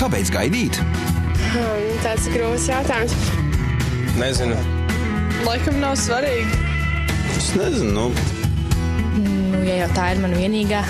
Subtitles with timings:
[0.00, 0.78] Kāpēc gaidīt?
[0.80, 3.14] Hmm, tāds grūts jautājums.
[4.18, 4.56] Nezinu.
[5.46, 6.58] Laikam nav svarīgi.
[7.36, 7.92] Es nezinu.
[7.94, 8.08] Nu.
[9.20, 10.82] Nu, ja jau tā ir mana vienīgā.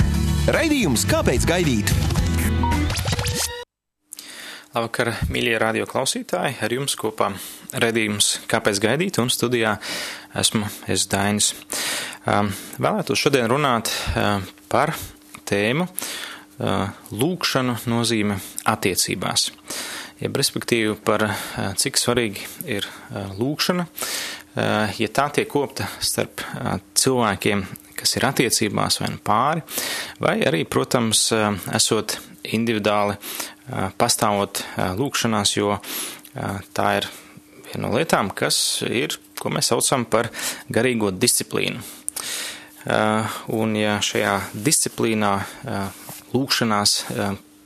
[0.57, 1.93] Raidījums Kāpēc gaidīt?
[4.71, 6.57] Labvakar, mīļie radio klausītāji!
[6.63, 7.33] Ar jums kopā
[7.83, 9.75] redzējums, kāpēc gaidīt, un studijā
[10.39, 11.53] esmu es Dainis.
[12.25, 13.91] Vēlētos šodien runāt
[14.71, 14.95] par
[15.51, 15.91] tēmu
[16.61, 18.37] lūkšanu nozīme
[18.69, 19.51] attiecībās.
[20.21, 21.25] Jeb, respektīvi par
[21.81, 22.89] cik svarīgi ir
[23.39, 23.87] lūkšana,
[25.01, 26.43] ja tā tiek kopta starp
[27.01, 27.65] cilvēkiem,
[27.97, 29.65] kas ir attiecībās vai nu pāri,
[30.21, 31.31] vai arī, protams,
[31.73, 32.19] esot
[32.53, 33.17] individuāli
[34.01, 34.63] pastāvot
[35.01, 35.79] lūkšanās, jo
[36.77, 37.09] tā ir
[37.71, 40.29] viena no lietām, kas ir, ko mēs saucam par
[40.69, 41.81] garīgo disciplīnu.
[43.57, 45.33] Un ja šajā disciplīnā
[46.35, 46.99] lūkšanās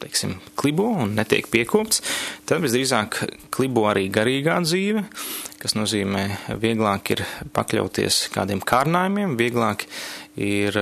[0.04, 2.02] teiksim, klibo un netiek piekopts,
[2.48, 3.23] tad visdrīzāk
[3.54, 5.04] klibo arī garīgā dzīve,
[5.62, 6.24] kas nozīmē
[6.60, 7.24] vieglāk ir
[7.57, 9.87] pakļauties kādiem kārdinājumiem, vieglāk
[10.37, 10.76] ir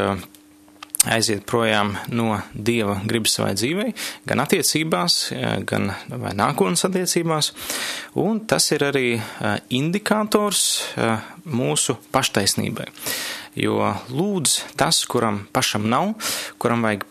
[1.03, 3.91] aiziet projām no dieva gribas savai dzīvei,
[4.29, 5.19] gan attiecībās,
[5.67, 7.53] gan vai nākotnes attiecībās,
[8.23, 9.07] un tas ir arī
[9.75, 10.65] indikators
[11.47, 12.87] mūsu paštaisnībai.
[13.59, 16.15] Jo lūdz tas, kuram pašam nav,
[16.63, 17.05] kuram vajag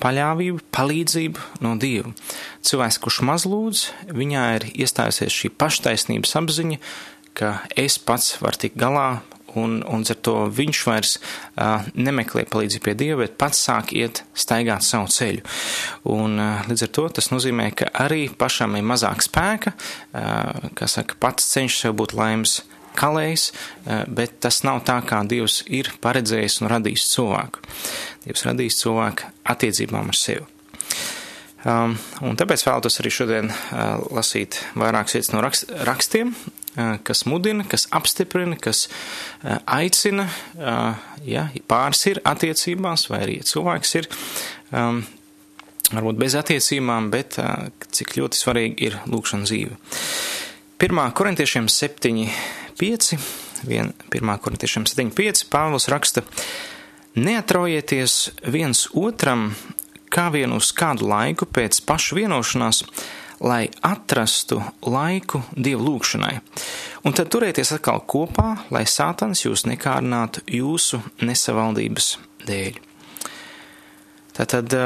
[0.00, 2.14] paļāvību, palīdzību no Dieva.
[2.64, 3.84] Cilvēks, kurš maz lūdz,
[4.16, 6.80] viņā ir iestājusies šī paštaisnības apziņa,
[7.36, 9.20] ka es pats varu tikt galā
[9.54, 14.22] un, un ar to viņš vairs uh, nemeklē palīdzību pie Dieva, bet pats sāk iet
[14.32, 15.44] staigāt savu ceļu.
[16.12, 20.88] Un uh, līdz ar to tas nozīmē, ka arī pašam ir mazāk spēka, uh, kā
[20.88, 22.62] saka, pats cenšas sev būt laimes
[22.98, 27.62] kalējs, uh, bet tas nav tā, kā Dievs ir paredzējis un radījis cilvēku.
[28.26, 30.48] Dievs radījis cilvēku attiecībām ar sevi.
[31.62, 31.94] Um,
[32.26, 36.34] un tāpēc vēlētos arī šodien uh, lasīt vairākas vietas no rakst, rakstiem,
[37.04, 38.86] kas mudina, kas apstiprina, kas
[39.68, 40.24] aicina,
[41.28, 44.08] ja pāris ir attiecībās, vai arī cilvēks ir
[44.72, 45.02] um,
[45.92, 47.36] varbūt bez attiecībām, bet
[47.92, 49.76] cik ļoti svarīgi ir lūkšana dzīve.
[50.82, 51.02] 1.
[51.18, 52.24] korintiešiem 7,
[52.78, 53.16] 5,
[53.68, 54.38] 1.
[54.42, 56.24] korintiešiem 7, 5, Pāvils raksta,
[57.14, 59.50] neatraujieties viens otram,
[60.12, 62.82] kā vien uz kādu laiku pēc pašu vienošanās,
[63.42, 66.36] lai atrastu laiku dievu lūgšanai.
[67.02, 72.16] Un tad turieties atkal kopā, lai sātans jūs nekārnātu jūsu nesavaldības
[72.46, 72.78] dēļ.
[74.32, 74.76] Tātad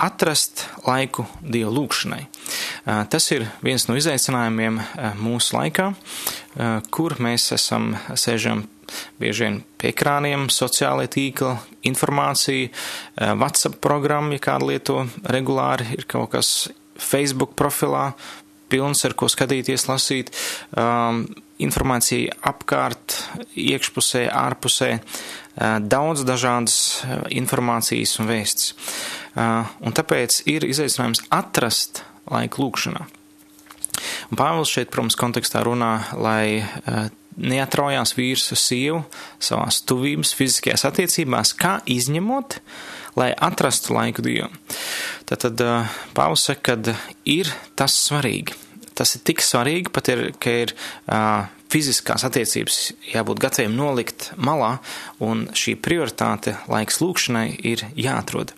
[0.00, 2.22] atrast laiku dievu lūgšanai.
[2.84, 4.80] Tas ir viens no izaicinājumiem
[5.20, 5.90] mūsu laikā,
[6.90, 8.64] kur mēs esam sēžam
[9.20, 11.54] bieži vien pie ekrāniem, sociālai tīkli,
[11.86, 12.70] informācija,
[13.16, 16.70] WhatsApp programma, ja kāda lieto regulāri, ir kaut kas
[17.00, 18.10] Facebook profilā,
[18.70, 20.30] pilns ar ko skatīties, lasīt,
[20.78, 21.24] um,
[21.60, 23.16] informācija apkārt,
[23.58, 26.76] iekšpusē, ārpusē, uh, daudz dažādas
[27.34, 28.70] informācijas un vēsts.
[29.34, 33.06] Uh, un tāpēc ir izaicinājums atrast laiku lūkšanā.
[34.30, 37.10] Un Pāvils šeit, protams, kontekstā runā, lai uh,
[37.40, 39.02] neatraujās vīrs uz sievu
[39.42, 42.80] savās tuvības, fiziskajās attiecībās, kā izņemot uh,
[43.16, 44.54] lai atrastu laiku Dievam.
[45.28, 45.60] Tātad
[46.16, 46.96] Pāvils saka, ka
[47.28, 48.56] ir tas svarīgi.
[48.94, 52.80] Tas ir tik svarīgi, pat ir, ka ir uh, fiziskās attiecības
[53.14, 54.76] jābūt gataviem nolikt malā,
[55.24, 58.52] un šī prioritāte laiks lūkšanai ir jāatrod.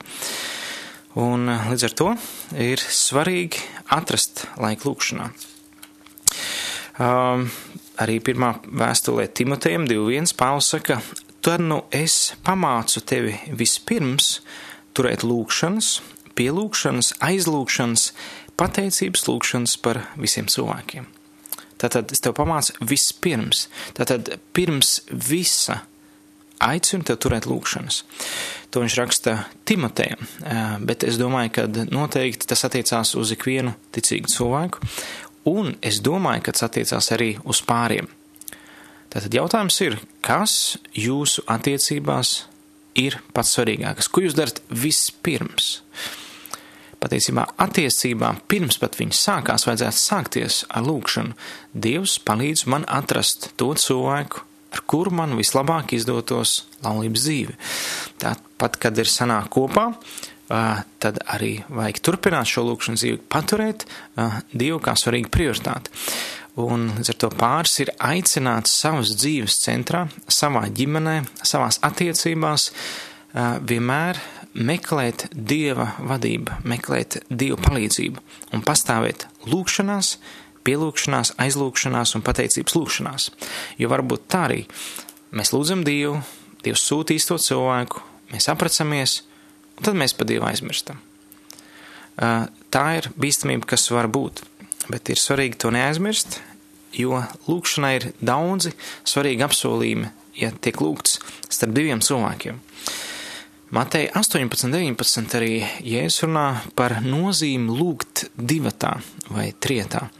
[1.20, 2.12] Un līdz ar to
[2.56, 3.60] ir svarīgi
[3.92, 5.26] atrast laiku lūkšanā.
[7.02, 7.44] Um,
[8.00, 10.32] arī pirmā vēstulē Timotejam 2.1.
[10.38, 11.02] Pāvils saka,
[11.44, 14.38] tad nu es pamācu tevi vispirms
[14.96, 15.98] turēt lūkšanas,
[16.38, 18.08] pielūkšanas, aizlūkšanas,
[18.56, 21.08] pateicības lūkšanas par visiem cilvēkiem.
[21.82, 25.82] Tātad es tev pamācu vispirms, tātad pirms visa
[26.62, 28.02] aicinu tev turēt lūkšanas.
[28.72, 29.36] To viņš raksta
[29.68, 30.22] Timotejam,
[30.86, 34.80] bet es domāju, ka noteikti tas attiecās uz ikvienu ticīgu cilvēku,
[35.50, 38.08] un es domāju, ka tas attiecās arī uz pāriem.
[39.12, 42.46] Tātad jautājums ir, kas jūsu attiecībās
[42.96, 44.08] ir pats svarīgākais?
[44.08, 45.74] Ko jūs darat vispirms?
[47.02, 51.36] Patiesībā attiecībām pirms pat viņas sākās, vajadzētu sākties ar lūgšanu.
[51.74, 57.56] Dievs palīdz man atrast to cilvēku, ar kuru man vislabāk izdotos laulības dzīve.
[58.22, 59.90] Tāpat, kad ir sanāk kopā,
[60.48, 63.86] tad arī vajag turpināt šo lūgšanu dzīvi, paturēt
[64.52, 65.92] Dievu kā svarīgu prioritāti
[66.60, 72.68] un līdz ar to pāris ir aicināts savas dzīves centrā, savā ģimenē, savās attiecībās
[73.32, 74.20] vienmēr
[74.52, 78.20] meklēt dieva vadību, meklēt dieva palīdzību
[78.52, 80.18] un pastāvēt lūgšanās,
[80.66, 83.28] pielūgšanās, aizlūgšanās un pateicības lūgšanās.
[83.80, 84.62] Jo varbūt tā arī
[85.34, 86.20] mēs lūdzam Dievu,
[86.62, 89.20] Dievs sūtīs to cilvēku, mēs apracamies,
[89.78, 91.00] un tad mēs pa Dievu aizmirstam.
[92.16, 94.44] Tā ir bīstamība, kas var būt,
[94.92, 96.38] bet ir svarīgi to neaizmirst,
[96.94, 98.74] jo lūkšanai ir daudzi
[99.08, 101.18] svarīgi apsolījumi, ja tiek lūgts
[101.48, 102.60] starp diviem cilvēkiem.
[103.72, 106.44] Matei 18, 19 arī Jēzus runā
[106.76, 108.90] par nozīmi lūgt divatā
[109.32, 110.10] vai trietā.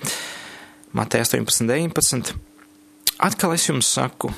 [0.97, 2.33] Matei 18, 19.
[3.21, 4.31] Atkal es jums saku,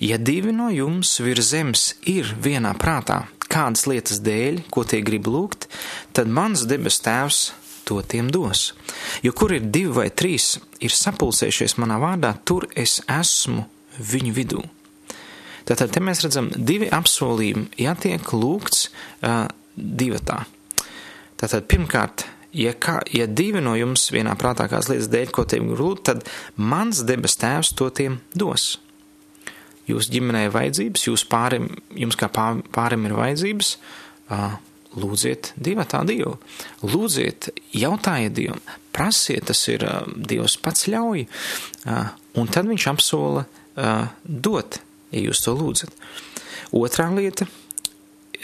[0.00, 3.18] ja divi no jums virs zemes ir vienā prātā,
[3.52, 5.68] kādas lietas dēļ, ko tie grib lūgt,
[6.16, 7.42] tad mans debes tēvs
[7.84, 8.70] to tiem dos.
[9.20, 13.68] Jo kur ir divi vai trīs, ir sapulcējušies manā vārdā, tur es esmu
[14.00, 14.64] viņu vidū.
[15.68, 19.44] Tātad te mēs redzam divi apsolījumi, ja tiek lūgts uh,
[19.76, 20.42] divatā.
[21.38, 22.24] Tātad pirmkārt,
[22.56, 26.24] ja, kā, ja divi no jums vienā prātā kādas lietas dēļ, ko tiem grūti, tad
[26.56, 28.78] mans debes tēvs to tiem dos.
[29.88, 33.76] Jūs ģimenē ir vajadzības, jūs pārim, jums kā pārim ir vajadzības,
[34.32, 34.56] uh,
[34.98, 36.38] lūdziet divatā Dievu.
[36.88, 38.60] Lūdziet, jautājiet Dievam,
[38.96, 39.84] prasiet, tas ir
[40.16, 41.26] Dievs pats ļauj,
[42.40, 43.44] un tad viņš apsola
[44.24, 44.80] dot
[45.12, 45.94] ja jūs to lūdzat.
[46.76, 47.48] Otrā lieta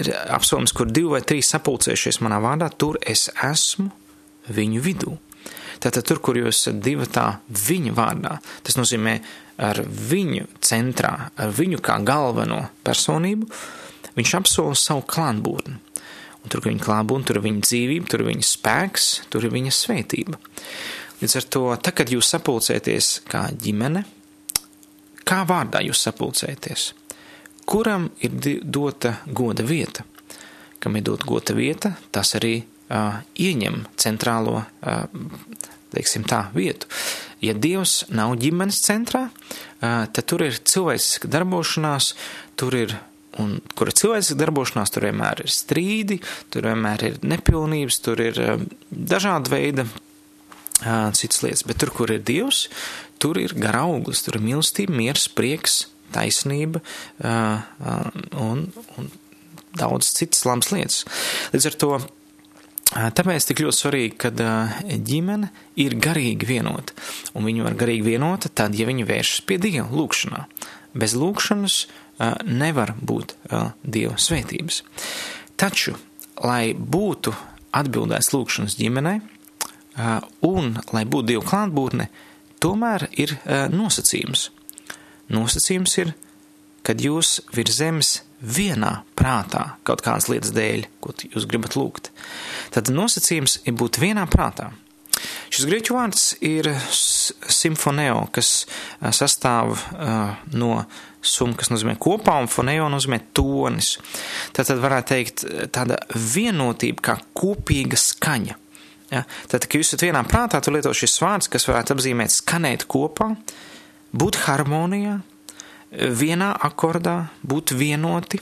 [0.01, 3.91] ir apsolījums, kur divi vai trīs sapulcējušies manā vārdā, tur es esmu
[4.55, 5.15] viņu vidū.
[5.83, 9.19] Tātad tur, kur jūs esat divi tā viņa vārdā, tas nozīmē
[9.65, 13.49] ar viņu centrā, ar viņu kā galveno personību,
[14.17, 15.77] viņš apsola savu klātbūtni.
[16.45, 19.55] Un tur, kur viņa klātbūtne, tur ir viņa dzīvība, tur ir viņa spēks, tur ir
[19.55, 20.41] viņa svētība.
[21.23, 24.05] Līdz ar to, tad, kad jūs sapulcēties kā ģimene,
[25.25, 26.93] Kā vārdā jūs sapulcēties?
[27.65, 30.05] Kuram ir dota goda vieta?
[30.79, 35.07] Kam ir dota goda vieta, tas arī uh, ieņem centrālo, uh,
[35.95, 36.91] teiksim tā, vietu.
[37.45, 42.13] Ja Dievs nav ģimenes centrā, uh, tad tur ir cilvēciska darbošanās,
[42.61, 42.97] tur ir
[43.35, 46.21] Un, kur ir cilvēciska darbošanās, tur vienmēr ir strīdi,
[46.55, 48.37] tur vienmēr ir nepilnības, tur ir
[48.95, 49.89] dažāda veida
[51.19, 51.65] citas lietas.
[51.67, 52.69] Bet tur, kur ir Dievs,
[53.23, 55.85] tur ir gara auglis, tur ir mīlestība, miers, prieks,
[56.15, 56.83] taisnība
[57.21, 58.67] un,
[58.99, 59.09] un
[59.75, 61.01] daudz citas labas lietas.
[61.55, 61.97] Līdz ar to
[62.95, 64.31] Tāpēc tik ļoti svarīgi, ka
[64.87, 65.49] ģimene
[65.83, 66.95] ir garīgi vienota,
[67.35, 70.45] un viņi var garīgi vienota tad, ja viņi vēršas pie Dieva lūgšanā.
[70.95, 71.79] Bez lūgšanas
[72.47, 73.35] nevar būt
[73.83, 74.85] Dieva svētības.
[75.59, 75.97] Taču,
[76.45, 77.35] lai būtu
[77.75, 79.19] atbildēts lūgšanas ģimenei,
[80.47, 82.07] un lai būtu Dieva klātbūtne,
[82.65, 84.49] tomēr ir uh, nosacījums.
[85.33, 86.15] Nosacījums ir,
[86.85, 88.15] kad jūs virs zemes
[88.45, 92.11] vienā prātā kaut kādas lietas dēļ, ko jūs gribat lūgt.
[92.75, 94.73] Tad nosacījums ir būt vienā prātā.
[95.55, 98.67] Šis grieķu vārds ir simfoneo, kas
[99.15, 100.73] sastāv uh, no
[101.25, 103.95] sum, kas nozīmē kopā, un foneo nozīmē tonis.
[104.57, 108.59] Tad varētu teikt tāda vienotība kā kopīga skaņa.
[109.15, 109.23] Ja?
[109.51, 113.31] Tad, kad jūs esat vienā prātā, tu lieto šis vārds, kas varētu apzīmēt skanēt kopā,
[114.15, 115.19] būt harmonijā,
[115.95, 118.41] vienā akordā, būt vienoti.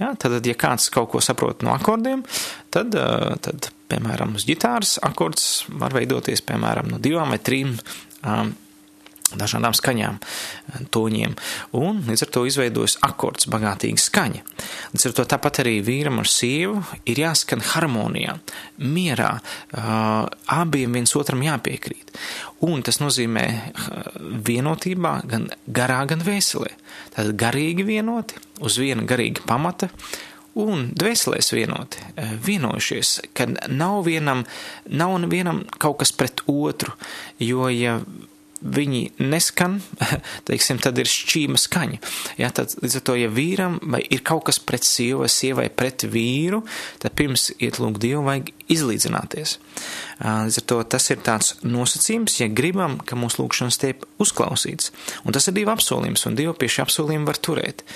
[0.00, 0.14] Ja?
[0.18, 2.24] Tad, ja kāds kaut ko saprot no akordiem,
[2.74, 2.96] tad,
[3.44, 7.74] tad piemēram, uz ģitāras akords var veidoties, piemēram, no divām vai trim
[8.22, 8.54] um,
[9.36, 10.18] dažādām skaņām,
[10.94, 11.34] toņiem,
[11.76, 14.44] un līdz ar to izveidojas akords, bagātīga skaņa.
[14.94, 18.38] Līdz ar to tāpat arī vīram ar sievu ir jāskan harmonijā,
[18.80, 19.34] mierā,
[20.54, 22.14] abiem viens otram jāpiekrīt.
[22.64, 23.44] Un tas nozīmē
[24.48, 26.72] vienotībā gan garā, gan vēselē.
[27.14, 29.90] Tātad garīgi vienoti, uz viena garīga pamata,
[30.58, 32.02] un dvēselēs vienoti,
[32.46, 34.42] vienojušies, ka nav vienam,
[34.90, 36.96] nav vienam kaut kas pret otru,
[37.38, 37.98] jo ja
[38.62, 39.78] viņi neskan,
[40.48, 42.00] teiksim, tad ir šķīma skaņa.
[42.40, 45.68] Ja, tad, līdz ar to, ja vīram vai ir kaut kas pret sievu vai sievai
[45.70, 46.62] pret vīru,
[47.02, 49.58] tad pirms iet lūgt Dievu vajag izlīdzināties.
[50.22, 54.92] Līdz ar to tas ir tāds nosacījums, ja gribam, ka mūsu lūgšanas tiek uzklausīts.
[55.24, 57.86] Un tas ir divi apsolījums, un Dievu pie šī apsolījuma var turēt.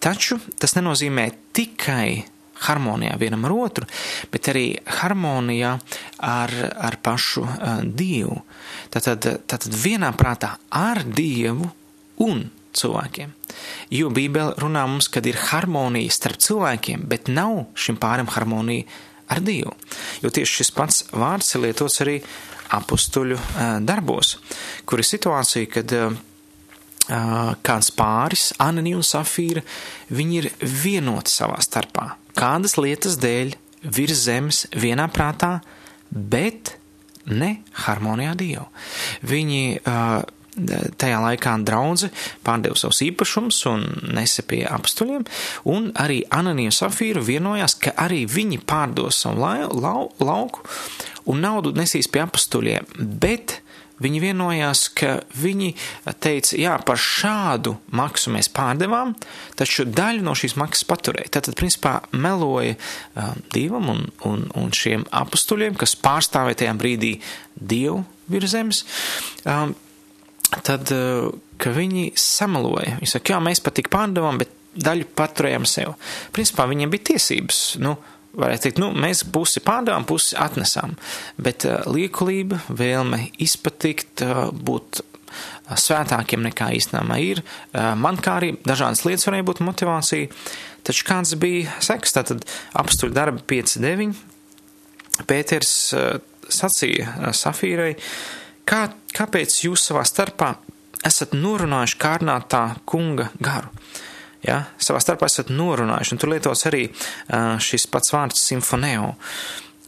[0.00, 2.22] Taču tas nenozīmē tikai
[2.66, 3.88] harmonijā vienam ar otru,
[4.32, 4.64] bet arī
[5.00, 5.74] harmonijā
[6.26, 8.38] ar, ar pašu uh, Dievu.
[8.92, 11.70] Tātad, tātad vienā prātā ar Dievu
[12.26, 13.32] un cilvēkiem.
[13.94, 18.86] Jo Bībele runā mums, kad ir harmonija starp cilvēkiem, bet nav šim pārim harmonija
[19.30, 19.74] ar Dievu.
[20.22, 22.20] Jo tieši šis pats vārds ir lietots arī
[22.76, 24.36] apstuļu uh, darbos,
[24.86, 26.18] kur ir situācija, kad uh,
[27.66, 29.62] kāds pāris, Ananija un Safīra,
[30.14, 32.19] viņi ir vienoti savā starpā.
[32.38, 35.58] Kādas lietas dēļ virs zemes vienā prātā,
[36.10, 36.76] bet
[37.30, 38.66] ne harmonijā Dievu.
[39.26, 40.20] Viņi uh,
[41.00, 42.10] tajā laikā draudze
[42.44, 43.84] pārdeva savus īpašumus un
[44.16, 45.24] nesa pie apstuļiem,
[45.70, 50.64] un arī Ananija Safīra vienojās, ka arī viņi pārdos savu lau, lau, lauku
[51.30, 52.88] un naudu nesīs pie apstuļiem,
[53.22, 53.60] bet
[54.00, 55.72] viņi vienojās, ka viņi
[56.22, 59.14] teica, jā, par šādu maksu mēs pārdevām,
[59.58, 61.34] taču daļu no šīs maksas paturēja.
[61.38, 62.76] Tātad, principā, meloja
[63.54, 67.14] Dievam un, un, un šiem apstuļiem, kas pārstāvēja tajā brīdī
[67.54, 68.84] Dievu virs zemes.
[70.50, 70.94] Tad,
[71.60, 72.96] ka viņi samaloja.
[73.00, 75.94] Viņi saka, jā, mēs pat tik pārdevām, bet daļu paturējām sev.
[76.34, 77.96] Principā viņiem bija tiesības, nu,
[78.36, 80.96] varētu teikt, nu, mēs pusi pārdevām, pusi atnesām,
[81.40, 85.04] bet uh, liekulība, vēlme izpatikt, uh, būt
[85.78, 87.40] svētākiem nekā īstenībā ir,
[88.02, 90.26] man kā arī dažādas lietas varēja būt motivācija,
[90.82, 92.42] taču kāds bija seks, tātad
[92.80, 94.24] apstuļu darba 5-9,
[95.30, 95.70] Pēters
[96.50, 97.92] sacīja Safīrai,
[98.66, 100.54] kā, kāpēc jūs savā starpā
[101.06, 103.70] esat norunājuši kārnātā kunga garu?
[104.46, 106.86] Ja, savā starpā esat norunājuši, un tur lietos arī
[107.60, 109.14] šis pats vārds simfoneo.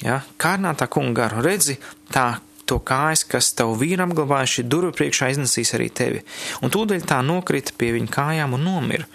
[0.02, 1.78] Ja, kārnātā kunga garu redzi,
[2.12, 2.26] tā
[2.68, 6.23] to kājas, kas tavu vīru apglabājuši, durvju priekšā iznesīs arī tevi,
[6.62, 9.09] un tūdaļ tā nokrita pie viņa kājām un nomira.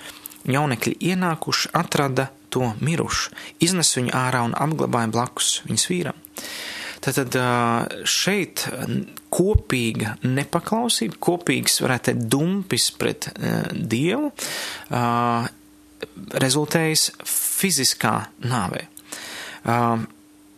[0.48, 6.22] Jaunekļi ienākuši atrada to mirušu, iznes viņu ārā un apglabāja blakus viņas vīram.
[7.04, 7.36] Tātad
[8.08, 8.66] šeit
[9.34, 13.30] kopīga nepaklausība, kopīgs, varētu teikt, dumpis pret
[13.72, 14.32] Dievu
[16.44, 18.14] rezultējas fiziskā
[18.46, 18.84] nāvē.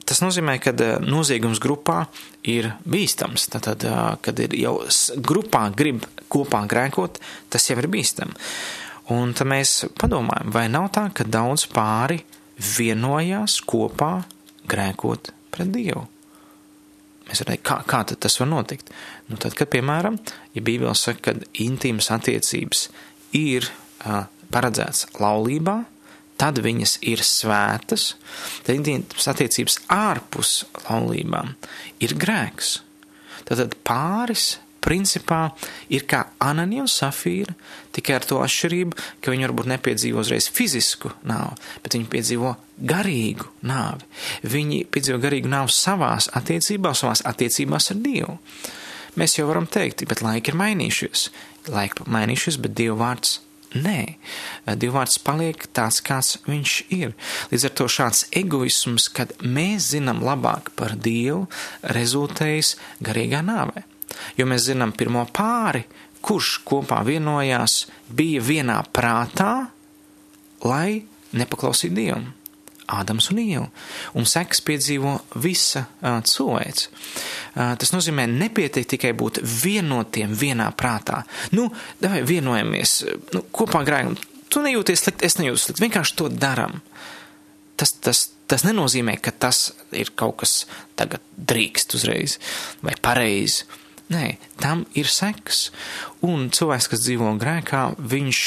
[0.09, 0.73] Tas nozīmē, ka
[1.05, 1.99] noziegums grupā
[2.49, 3.45] ir bīstams.
[3.53, 3.85] Tātad,
[4.25, 4.79] kad ir jau
[5.21, 7.19] grupā grib kopā grēkot,
[7.53, 8.33] tas jau ir bīstami.
[9.13, 12.19] Un tad mēs padomājam, vai nav tā, ka daudz pāri
[12.77, 14.13] vienojās kopā
[14.69, 16.05] grēkot pret Dievu.
[17.29, 18.89] Mēs redzam, kā, kā tas var notikt.
[19.29, 20.17] Nu, tad, kad, piemēram,
[20.55, 22.87] ja Bībele saka, ka intīmas attiecības
[23.37, 25.77] ir uh, paredzētas laulībā,
[26.39, 28.13] tad viņas ir svētas,
[28.65, 30.53] tad intīmas attiecības ārpus
[30.87, 31.53] laulībām
[32.03, 32.79] ir grēks.
[33.45, 35.41] Tātad pāris principā
[35.93, 37.55] ir kā Ananija un Safīra,
[37.95, 42.55] tikai ar to atšķirību, ka viņi varbūt nepiedzīvo uzreiz fizisku nāvi, bet viņi piedzīvo
[42.91, 44.07] garīgu nāvi.
[44.49, 48.39] Viņi piedzīvo garīgu nāvi savās attiecībās, savās attiecībās ar Dievu.
[49.19, 51.29] Mēs jau varam teikt, bet laiki ir mainījušies.
[51.73, 54.15] Laiki mainījušies, bet Dieva vārds Nē,
[54.81, 57.13] Dieva vārds paliek tāds, kāds viņš ir.
[57.51, 61.45] Līdz ar to šāds egoisms, kad mēs zinām labāk par Dievu,
[61.85, 62.73] rezultējas
[63.05, 63.85] garīgā nāvē.
[64.39, 65.83] Jo mēs zinām pirmo pāri,
[66.25, 69.53] kurš kopā vienojās, bija vienā prātā,
[70.65, 71.01] lai
[71.37, 72.27] nepaklausītu Dievam.
[72.89, 73.67] Ādams un Ieva,
[74.17, 75.11] un sekas piedzīvo
[75.43, 76.87] visa uh, cilvēks.
[76.89, 81.21] Uh, tas nozīmē, nepietiek tikai būt vienotiem vienā prātā.
[81.53, 81.67] Nu,
[82.01, 82.95] davai vienojamies,
[83.35, 84.17] nu, kopā grēkam.
[84.49, 86.79] Tu nejūties slikti, es nejūtos slikti, vienkārši to daram.
[87.77, 90.55] Tas, tas, tas nenozīmē, ka tas ir kaut kas
[90.97, 92.39] tagad drīkst uzreiz
[92.81, 93.69] vai pareizi.
[94.09, 95.67] Nē, tam ir seks.
[96.25, 98.39] Un cilvēks, kas dzīvo grēkā, viņš,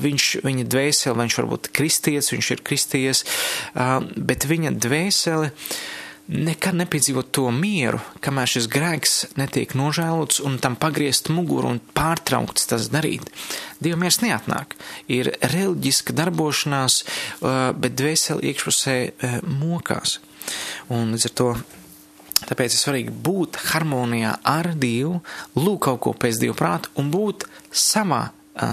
[0.00, 3.24] viņš viņa dvēsele, viņš varbūt kristietis, viņš ir kristietis,
[4.16, 5.52] bet viņa dvēsele
[6.24, 12.70] nekad nepiedzīvo to mieru, kamēr šis grēks netiek nožēlots un tam pagriezt muguru un pārtraukts
[12.70, 13.28] tas darīt.
[13.84, 14.72] Dieva miers neatnāk.
[15.12, 17.02] Ir reliģiska darbošanās,
[17.44, 18.98] bet dvēseli iekšpusē
[19.52, 20.18] mokās.
[20.88, 21.50] Un līdz ar to
[22.42, 25.20] Tāpēc ir svarīgi būt harmonijā ar Dievu,
[25.56, 28.26] lūk kaut ko pēc Dieva prāta un būt savā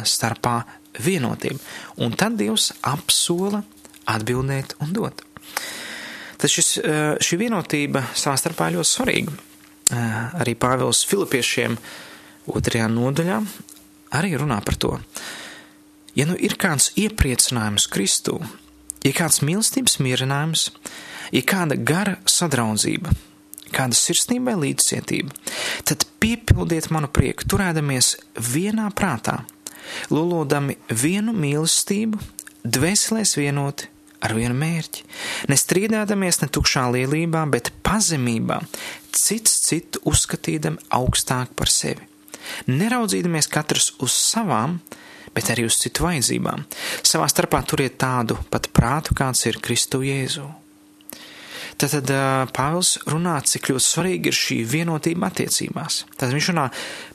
[0.07, 0.55] starpā
[0.99, 1.59] vienotiem.
[2.01, 3.61] Un tad Dievs apsola
[4.11, 5.21] atbildēt un dot.
[6.41, 6.73] Tad šis,
[7.21, 9.37] šī vienotība savā starpā ir ļoti svarīga.
[10.41, 11.77] Arī Pāvils Filipiešiem
[12.51, 13.39] otrajā nodaļā
[14.17, 14.97] arī runā par to.
[16.17, 18.41] Ja nu ir kāds iepriecinājums Kristū,
[19.05, 20.69] ja kāds mīlestības mierinājums,
[21.31, 23.13] ja kāda gara sadraudzība,
[23.75, 25.33] kāda sirsnība vai līdzcietība,
[25.87, 28.15] tad piepildiet manu prieku, turēdamies
[28.51, 29.41] vienā prātā,
[30.13, 32.19] lolodami vienu mīlestību,
[32.63, 33.89] dvēselēs vienoti
[34.21, 35.05] ar vienu mērķi,
[35.49, 38.61] nestrīdēdamies ne tukšā lielībā, bet pazemībā,
[39.17, 42.05] cits citu uzskatīdam augstāk par sevi.
[42.69, 44.79] Neraudzīdamies katrs uz savām,
[45.35, 46.65] bet arī uz citu vajadzībām.
[47.07, 50.60] Savā starpā turiet tādu pat prātu, kāds ir Kristu Jēzu.
[51.79, 52.11] Tad
[52.55, 56.03] Pāvils runā, cik ļoti svarīgi ir šī vienotība attiecībās.
[56.19, 56.67] Tad viņš runā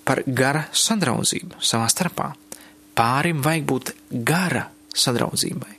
[0.06, 2.32] par gara sadraudzību savā starpā.
[2.96, 3.94] Pārim vajag būt
[4.24, 5.75] gara sadraudzībai.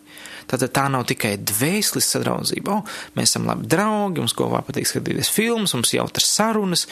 [0.47, 2.77] Tātad tā nav tikai dvēseles sadraudzība.
[2.77, 6.87] O, mēs esam labi draugi, mums kopā patīk skatīties filmas, mums jautras sarunas.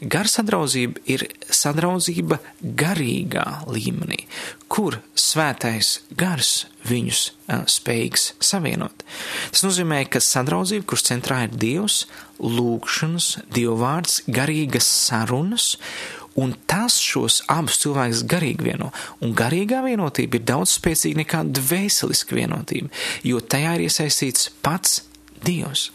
[0.00, 4.22] Gar sadraudzība ir sadraudzība garīgā līmenī,
[4.70, 7.26] kur svētais gars viņus
[7.70, 9.04] spējīgs savienot.
[9.50, 12.04] Tas nozīmē, ka sadraudzība, kuras centrā ir Dievs,
[12.40, 15.74] lūkšanas, Dievvvārds, garīgas sarunas
[16.38, 18.90] Un tas šos abus cilvēkus garīgi vieno.
[19.24, 22.90] Un garīgā vienotība ir daudz spēcīga nekā dvēseliska vienotība,
[23.26, 25.02] jo tajā ir iesaistīts pats
[25.40, 25.88] Dievs.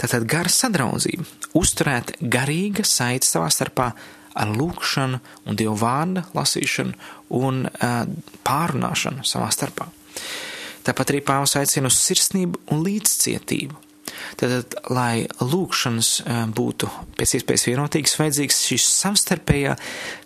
[0.00, 3.90] Tātad gara sadraudzība, uzturēt garīga saite savā starpā
[4.34, 6.96] ar lūkšanu un Dieva vārda lasīšanu
[7.38, 8.02] un uh,
[8.48, 9.86] pārunāšanu savā starpā.
[10.82, 13.76] Tāpat arī Pāvils aicina uz sirsnību un līdzcietību.
[14.40, 19.76] Tad, lai lūkšanas eh, būtu pēc iespējas vienotīgas, vajadzīgs šis savstarpējā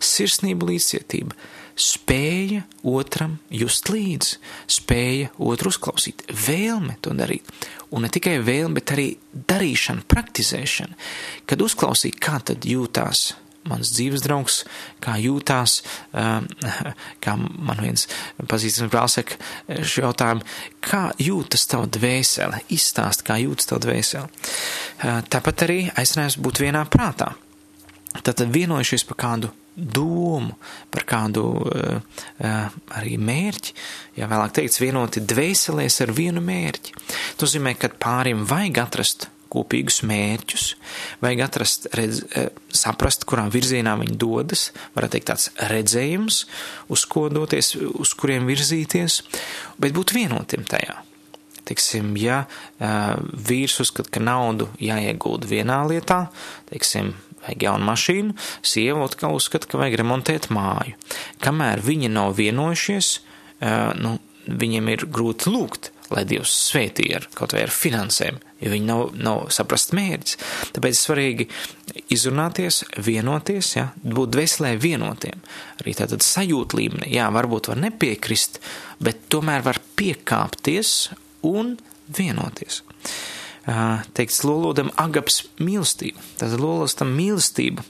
[0.02, 1.36] sirsnība līdzcietība,
[1.76, 4.38] spēja otram just līdzi,
[4.78, 7.48] spēja otru uzklausīt, vēlme to darīt.
[7.92, 10.96] Un ne tikai vēlme, bet arī darīšana, praktizēšana,
[11.46, 13.34] kad uzklausīt, kā tad jūtās
[13.70, 14.60] mans dzīves draugs,
[15.04, 15.80] kā jūtās,
[16.12, 16.46] um,
[17.24, 18.06] kā man viens
[18.48, 20.46] pazīstams brālis saka šo jautājumu,
[20.84, 24.30] kā jūtas tava dvēsele, izstāst, kā jūtas tava dvēsele.
[24.30, 27.34] Uh, tāpat arī aicinājums būt vienā prātā.
[28.16, 30.54] Tātad vienojušies par kādu domu,
[30.90, 32.00] par kādu uh,
[32.40, 33.74] uh, arī mērķi,
[34.16, 36.96] ja vēlāk teikts, vienoti dvēselēs ar vienu mērķi.
[37.36, 40.66] Tas nozīmē, ka pārim vajag atrast kopīgus mērķus,
[41.22, 46.44] vajag atrast, redz, e, saprast, kurā virzienā viņi dodas, varētu teikt tāds redzējums,
[46.92, 49.20] uz ko doties, uz kuriem virzīties,
[49.82, 51.02] bet būt vienotiem tajā.
[51.66, 53.16] Teiksim, ja uh,
[53.48, 56.28] vīrs uzskata, ka naudu jāiegulda vienā lietā,
[56.70, 57.10] teiksim,
[57.42, 60.94] vajag jaunu mašīnu, sieva atkal uzskata, ka vajag remontēt māju.
[61.42, 64.14] Kamēr viņi nav vienojušies, uh, nu,
[64.46, 69.02] viņiem ir grūti lūgt lai Dievs svētī ar kaut vai ar finansēm, jo viņi nav,
[69.18, 70.38] nav saprast mērķis.
[70.76, 71.48] Tāpēc svarīgi
[72.14, 75.42] izrunāties, vienoties, ja, būt dvēselē vienotiem.
[75.82, 78.60] Arī tātad sajūt līmenī, jā, varbūt var nepiekrist,
[79.02, 80.94] bet tomēr var piekāpties
[81.46, 81.76] un
[82.16, 82.82] vienoties.
[83.66, 86.22] Teikts lolodam agaps mīlestību.
[86.38, 87.82] Tātad lolostam mīlestību,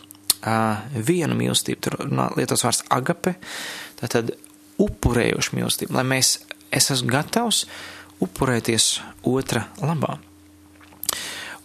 [0.96, 1.98] vienu mīlestību, tur
[2.38, 3.37] lietos vārds agape,
[4.00, 4.33] tātad
[4.81, 6.38] upurējošu mīlestību, lai mēs,
[6.74, 7.64] es esmu gatavs
[8.24, 10.16] upurēties otra labā.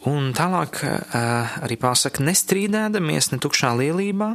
[0.09, 4.31] Un tālāk uh, arī pasaka, nestrīdēdamies ne tukšā lielībā.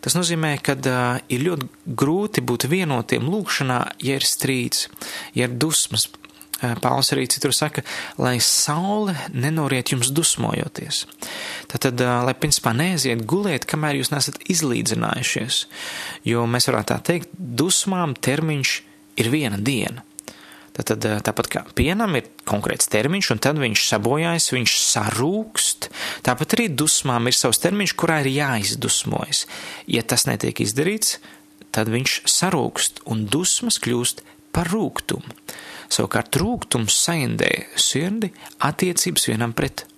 [0.00, 4.86] Tas nozīmē, ka uh, ir ļoti grūti būt vienotiem lūkšanā, ja ir strīds,
[5.36, 6.08] ja ir dusmas.
[6.08, 7.84] Uh, Pāvils arī citur saka,
[8.16, 11.02] lai saule nenoriet jums dusmojoties.
[11.68, 15.62] Tātad, lai principā neaiziet gulēt, kamēr jūs nesat izlīdzinājušies,
[16.32, 18.76] jo mēs varētu tā teikt, dusmām termiņš
[19.20, 20.05] ir viena diena.
[20.76, 25.88] Tad, eh, tāpat kā pienam ir konkrēts termiņš, un tad viņš sabojājas, viņš sarūkst.
[26.22, 29.46] Tāpat arī dusmām ir savs termiņš, kurā ir jāizdusmojas.
[29.88, 31.16] Ja tas netiek izdarīts,
[31.72, 34.20] tad viņš sarūkst, un dusmas kļūst
[34.52, 35.32] par rūkumu.
[35.88, 39.95] Savukārt rūkums saindē sirdi attiecības vienam pret otru.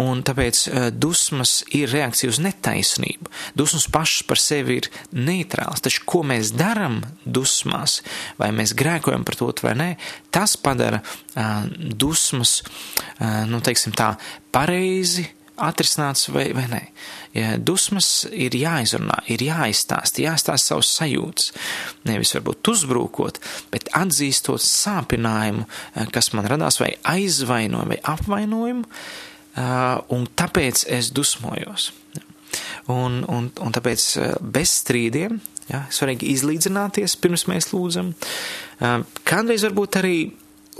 [0.00, 3.30] Un tāpēc eh, dusmas ir reakcija uz netaisnību.
[3.58, 8.00] Dusmas pašas par sevi ir neitrāls, taču ko mēs darām dusmās,
[8.40, 9.88] vai mēs grēkojam par to vai nē,
[10.30, 14.12] tas padara uh, dusmas, uh, nu, teiksim tā,
[14.54, 15.26] pareizi
[15.62, 16.80] atrisināts vai, vai nē.
[17.36, 21.52] Ja dusmas ir jāizrunā, ir jāizstāst, jāizstāst savus sajūtas.
[22.08, 23.38] Nevis varbūt uzbrūkot,
[23.70, 31.10] bet atzīstot sāpinājumu, eh, kas man radās, vai aizvainojumu, vai apvainojumu, eh, un tāpēc es
[31.10, 31.92] dusmojos.
[32.88, 35.38] Un, un, un tāpēc eh, bez strīdiem,
[35.70, 38.14] ja, svarīgi izlīdzināties, pirms mēs lūdzam.
[39.28, 40.16] Kādreiz varbūt arī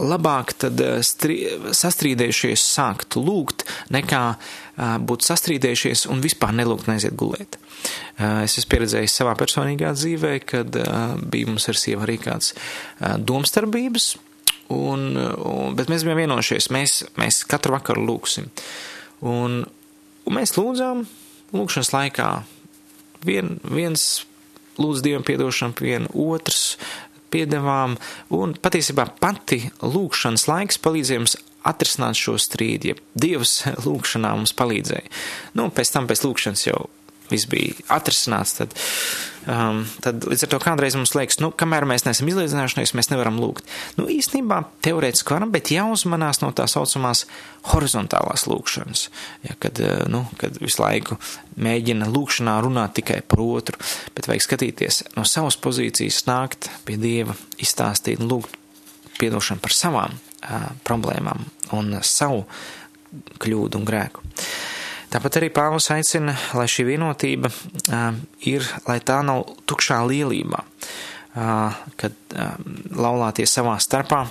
[0.00, 1.36] labāk tad stri,
[1.76, 7.58] sastrīdējušies sākt lūgt, nekā uh, būt sastrīdējušies un vispār nelūgt neaiziet gulēt.
[8.16, 10.78] Es esmu pieredzējis savā personīgā dzīvē, kad
[11.32, 12.54] bija mums ar sievu arī kāds
[13.00, 14.14] domstarbības,
[14.72, 18.48] un, un, bet mēs bijām vienojušies, mēs, mēs katru vakaru lūgsim.
[19.26, 19.60] Un,
[20.24, 21.04] un mēs lūdzām
[21.56, 22.30] lūgšanas laikā
[23.26, 24.24] vien, viens
[24.80, 26.78] lūdz Dievam piedošanu, vien otrs
[27.30, 27.96] piedevām,
[28.34, 35.10] un patiesībā pati lūkšanas laiks palīdzēja mums atrisināt šo strīdu, ja Dievs lūkšanā mums palīdzēja.
[35.58, 36.86] Nu, pēc tam pēc lūkšanas jau
[37.30, 38.72] viss bija atrisināts, tad,
[39.46, 43.38] um, tad līdz ar to kādreiz mums liekas, nu, kamēr mēs neesam izlīdzinājušies, mēs nevaram
[43.38, 43.68] lūgt.
[43.98, 47.26] Nu, īstenībā teorētiski varam, bet jāuzmanās no tā saucamās
[47.70, 49.04] horizontālās lūkšanas,
[49.46, 51.20] ja, kad, uh, nu, kad visu laiku
[51.60, 53.78] mēģina lūkšanā runāt tikai par otru,
[54.16, 58.58] bet vajag skatīties no savas pozīcijas, nākt pie Dieva, izstāstīt un lūgt
[59.20, 60.18] piedošanu par savām
[60.86, 61.44] problēmām
[61.76, 62.44] un savu
[63.40, 64.24] kļūdu un grēku.
[65.10, 67.50] Tāpat arī Pāvils aicina, lai šī vienotība
[68.46, 70.60] ir, lai tā nav tukšā lielībā,
[71.98, 72.36] kad
[72.94, 74.22] laulāties savā starpā,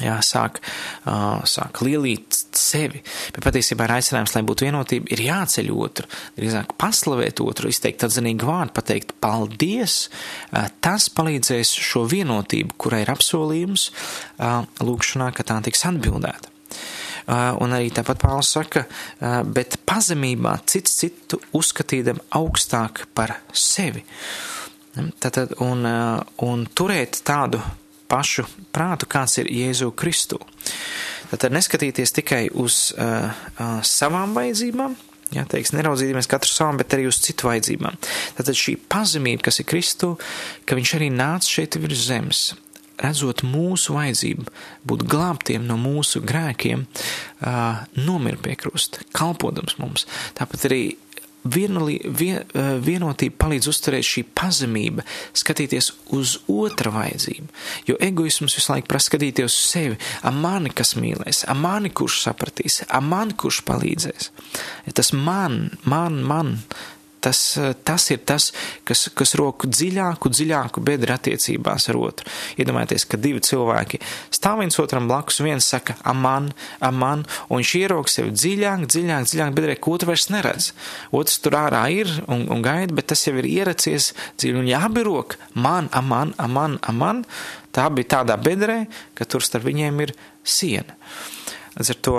[0.00, 0.60] jā, sāk,
[1.04, 3.02] uh, sāk lielīt sevi.
[3.34, 8.48] Bet patiesībā ir aicinājums, lai būtu vienotība, ir jāceļ otru, drīzāk paslavēt otru, izteikt atzinīgu
[8.48, 10.06] vārdu, pateikt paldies.
[10.52, 13.90] Uh, tas palīdzēs šo vienotību, kurai ir apsolījums,
[14.38, 16.48] uh, lūkšanā, ka tā tiks atbildēta.
[17.62, 18.80] Un arī tāpat Pāvils saka,
[19.54, 24.02] bet pazemībā cits citu uzskatīdam augstāk par sevi.
[25.22, 25.86] Tātad, un,
[26.42, 27.62] un turēt tādu
[28.12, 28.44] pašu
[28.74, 30.40] prātu, kāds ir Jēzu Kristu.
[31.32, 34.98] Tātad neskatīties tikai uz uh, uh, savām vajadzībām,
[35.32, 37.94] Jā, teiks, neraudzīties katru savam, bet arī uz citu vajadzībām.
[38.36, 40.10] Tātad šī pazemība, kas ir Kristu,
[40.68, 42.42] ka viņš arī nāca šeit virs zemes,
[43.00, 44.44] redzot mūsu vajadzību,
[44.88, 46.84] būt glābtiem no mūsu grēkiem,
[47.96, 50.04] nomir pie krusta, kalpodams mums.
[50.36, 50.82] Tāpat arī
[51.44, 52.42] vienolī, vien,
[52.84, 55.04] vienotība palīdz uzturēt šī pazemība,
[55.38, 57.48] skatīties uz otra vajadzību.
[57.88, 62.22] Jo egoisms visu laiku prasa skatīties uz sevi, a mani, kas mīlēs, a mani, kurš
[62.26, 64.32] sapratīs, a mani, kurš palīdzēs.
[64.94, 66.56] Tas man, man, man,
[67.22, 67.40] Tas,
[67.86, 68.48] tas ir tas,
[68.88, 72.26] kas, kas roku dziļāku, dziļāku bedri attiecībās ar otru.
[72.58, 74.00] Iedomājieties, ka divi cilvēki
[74.34, 76.50] stāv viens otram blakus, viens saka, aman,
[76.82, 80.72] aman, un viņš ierok sevi dziļāk, dziļāk, dziļāk bedrē, ko otru vairs neredz.
[81.14, 85.06] Otrs tur ārā ir un, un gaida, bet tas jau ir ieracies dziļi, un jābi
[85.06, 87.24] roka, man, aman, aman, aman,
[87.74, 88.82] tā bija tādā bedrē,
[89.14, 90.98] ka tur starp viņiem ir siena.
[91.78, 92.16] Līdz ar to,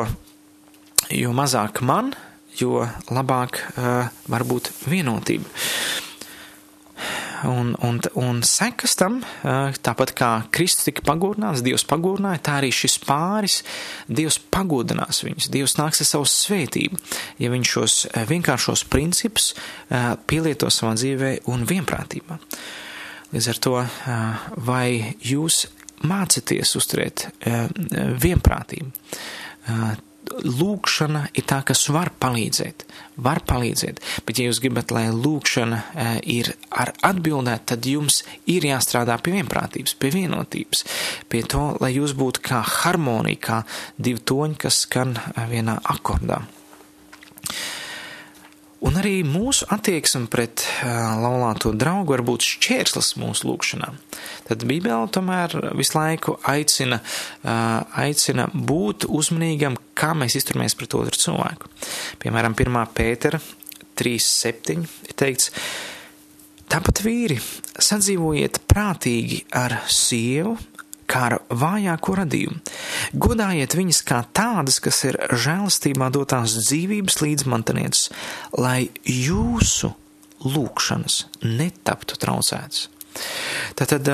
[1.13, 2.13] jo mazāk man,
[2.59, 5.49] jo labāk uh, var būt vienotība.
[7.43, 12.69] Un, un, un sekas tam, uh, tāpat kā Kristus tika pagodināts, Dievs pagodināja, tā arī
[12.71, 13.57] šis pāris,
[14.07, 17.01] Dievs pagodinās viņus, Dievs nāks ar savu svētību,
[17.43, 17.97] ja viņš šos
[18.31, 22.39] vienkāršos principus uh, pielieto savā dzīvē un vienprātībā.
[23.33, 25.65] Līdz ar to, uh, vai jūs
[26.03, 27.27] mācāties uzturēt
[28.23, 28.91] vienprātību?
[30.43, 32.85] Lūkšana ir tā, kas var palīdzēt,
[33.25, 35.81] var palīdzēt, bet ja jūs gribat, lai lūkšana
[36.31, 40.85] ir ar atbildēt, tad jums ir jāstrādā pie vienprātības, pie vienotības,
[41.29, 43.61] pie to, lai jūs būtu kā harmonija, kā
[43.99, 45.17] divi toņi, kas skan
[45.51, 46.43] vienā akordā.
[48.83, 53.93] Un arī mūsu attieksme pret laulāto draugu var būt šķērslis mūsu lūgšanā.
[54.49, 56.99] Tad Bībele tomēr visu laiku aicina,
[58.03, 61.71] aicina būt uzmanīgam, kā mēs izturamies pret otru cilvēku.
[62.19, 62.81] Piemēram, 1.
[62.97, 63.39] pētera
[63.95, 65.53] 3.7 ir teikts,
[66.67, 67.39] tāpat vīri
[67.79, 70.57] sadzīvojiet prātīgi ar sievu,
[71.09, 72.61] kā ar vājāko radījumu.
[73.13, 78.09] Godājiet viņas kā tādas, kas ir žēlastībā dotās dzīvības līdzmantanieces,
[78.57, 79.93] lai jūsu
[80.43, 82.89] lūkšanas netaptu traucētas.
[83.77, 84.09] Tātad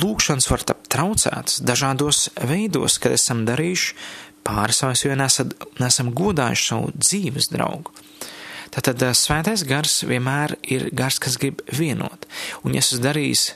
[0.00, 3.96] lūkšanas var tapt traucētas dažādos veidos, kad esam darījuši
[4.46, 7.92] pāris savas, jo nesam, nesam godājuši savu dzīves draugu.
[8.72, 12.24] Tātad svētais gars vienmēr ir gars, kas grib vienot.
[12.64, 13.50] Un, ja esmu darījis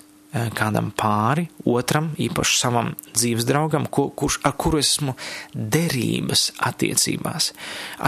[0.56, 5.14] kādam pāri, otram, īpaši savam dzīves draugam, ko, kurš, ar kuru esmu
[5.54, 7.52] derības attiecībās.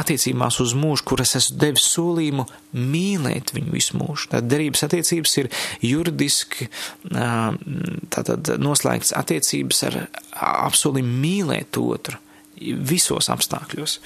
[0.01, 2.47] Attiecībās uz mūžu, kur es esmu devis solījumu
[2.79, 4.31] mīlēt viņu visu mūžu.
[4.35, 5.51] Tad derības attiecības ir
[5.85, 6.69] juridiski
[7.09, 10.01] tātad noslēgts attiecības ar
[10.69, 12.21] apsolījumu mīlēt otru
[12.59, 13.99] visos apstākļos.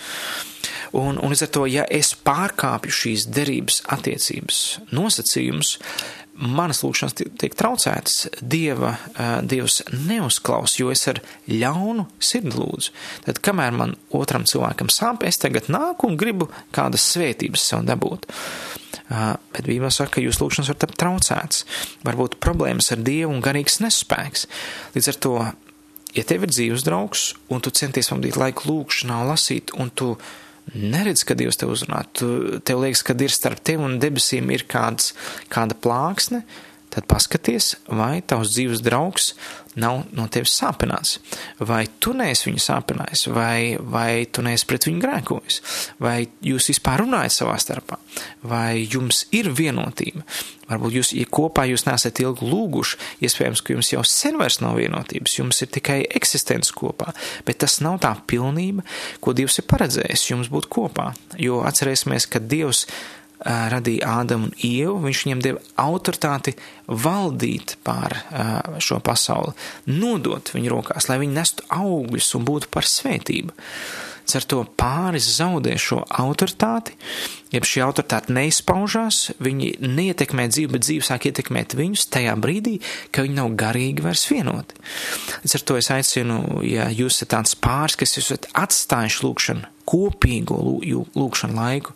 [0.92, 4.58] Un, un līdz ar to, ja es pārkāpju šīs derības attiecības
[4.92, 5.78] nosacījumus,
[6.42, 8.96] manas lūkšanas tiek traucētas, Dieva,
[9.46, 12.92] Dievs neuzklaus, jo es ar ļaunu sirdi lūdzu.
[13.28, 18.28] Tad, kamēr man otram cilvēkam sāp, es tagad nāku un gribu kādas svētības sev dabūt.
[19.12, 21.64] Bet Bībelē saka, ka jūsu lūkšanas var tapt traucētas,
[22.06, 24.46] varbūt problēmas ar Dievu un garīgs nespēks.
[24.96, 25.34] Līdz ar to,
[26.16, 30.14] ja tev ir dzīves draugs un tu centies pavadīt laiku lūkšanā un lasīt, un tu
[30.74, 32.02] neredz, ka Dievs tev uzrunā.
[32.16, 35.12] Tu, tev liekas, ka ir starp tevi un debesīm ir kāds,
[35.52, 36.42] kāda plāksne,
[36.92, 39.32] tad paskaties, vai tavs dzīves draugs
[39.80, 41.16] nav no tevis sāpināts,
[41.64, 45.60] vai tu neesi viņu sāpinājis, vai, vai tu neesi pret viņu grēkojis,
[46.04, 47.96] vai jūs vispār runājat savā starpā,
[48.44, 50.26] vai jums ir vienotība.
[50.68, 54.76] Varbūt jūs, ja kopā jūs nesat ilgi lūguši, iespējams, ka jums jau sen vairs nav
[54.80, 57.14] vienotības, jums ir tikai eksistence kopā,
[57.48, 58.84] bet tas nav tā pilnība,
[59.24, 64.54] ko Dievs ir paredzējis jums būt kopā, jo atcerēsimies, ka Dievs uh, radīja Ādamu un
[64.62, 66.54] Ievu, viņš viņiem deva autoritāti
[66.86, 68.18] valdīt pār
[68.82, 69.56] šo pasauli,
[69.90, 73.54] nodot viņu rokās, lai viņi nestu augļus un būtu par svētību.
[74.32, 76.94] Ar to pāris zaudē šo autoritāti,
[77.52, 82.78] jeb šī autoritāte neizpaužās, viņi neietekmē dzīvi, bet dzīve sāk ietekmēt viņus tajā brīdī,
[83.12, 84.78] ka viņi nav garīgi vairs vienoti.
[85.42, 90.58] Līdz ar to es aicinu, ja jūs esat tāds pāris, kas esat atstājuši lūkšanu, kopīgo
[91.18, 91.94] lūkšanu laiku,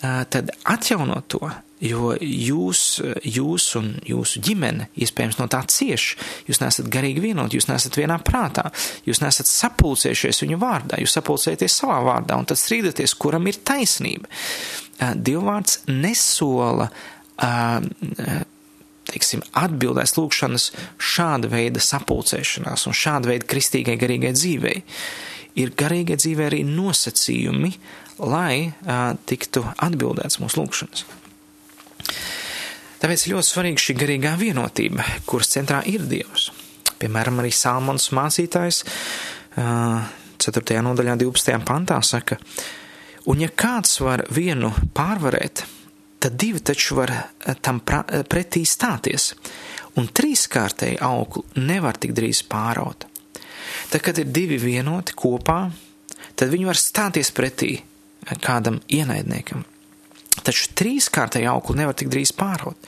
[0.00, 2.82] tad atjaunot to, jo jūs,
[3.24, 6.10] jūs un jūsu ģimene iespējams no tā cieš.
[6.48, 8.66] Jūs nesat garīgi vienoti, jūs nesat vienā prātā,
[9.08, 14.28] jūs nesat sapulcējušies viņu vārdā, jūs sapulcējaties savā vārdā un tad strīdaties, kuram ir taisnība.
[15.00, 16.90] Dievvvārds nesola
[19.10, 24.82] teiksim, atbildēs lūkšanas šāda veida sapulcēšanās un šāda veida kristīgai garīgai dzīvei.
[25.58, 27.72] Ir garīgai dzīvei arī nosacījumi,
[28.20, 31.06] lai uh, tiktu atbildēts mūsu lūkšanas.
[33.00, 36.50] Tāpēc ļoti svarīga šī garīgā vienotība, kuras centrā ir Dievs.
[37.00, 38.82] Piemēram, arī Salmons mācītājs
[39.56, 40.80] 4.
[40.84, 41.56] nodaļā 12.
[41.64, 42.36] pantā saka,
[43.32, 45.64] un ja kāds var vienu pārvarēt,
[46.20, 47.14] tad divi taču var
[47.64, 49.32] tam pretī stāties,
[49.96, 53.09] un trīskārtēji auglu nevar tik drīz pāraut.
[53.90, 55.64] Tad, kad ir divi vienoti kopā,
[56.38, 57.80] tad viņi var stāties pretī
[58.38, 59.64] kādam ienaidniekam.
[60.46, 62.78] Taču trīskārtēju auklu nevar tik drīz pāraut.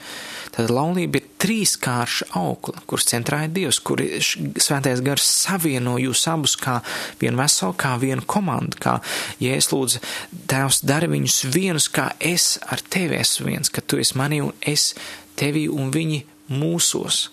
[0.53, 6.53] Tad laulība ir trīskārša aukla, kuras centrā ir Dievs, kur svētais gars savieno jūs abus
[6.61, 6.77] kā
[7.21, 8.99] vienu veselu, kā vienu komandu, kā
[9.41, 10.03] Jēzus lūdzu,
[10.49, 14.53] Tēvs dara viņus vienus, kā es ar tevi esmu viens, ka tu esi manī un
[14.61, 14.91] es
[15.39, 16.21] tevī un viņi
[16.53, 17.25] mūsos.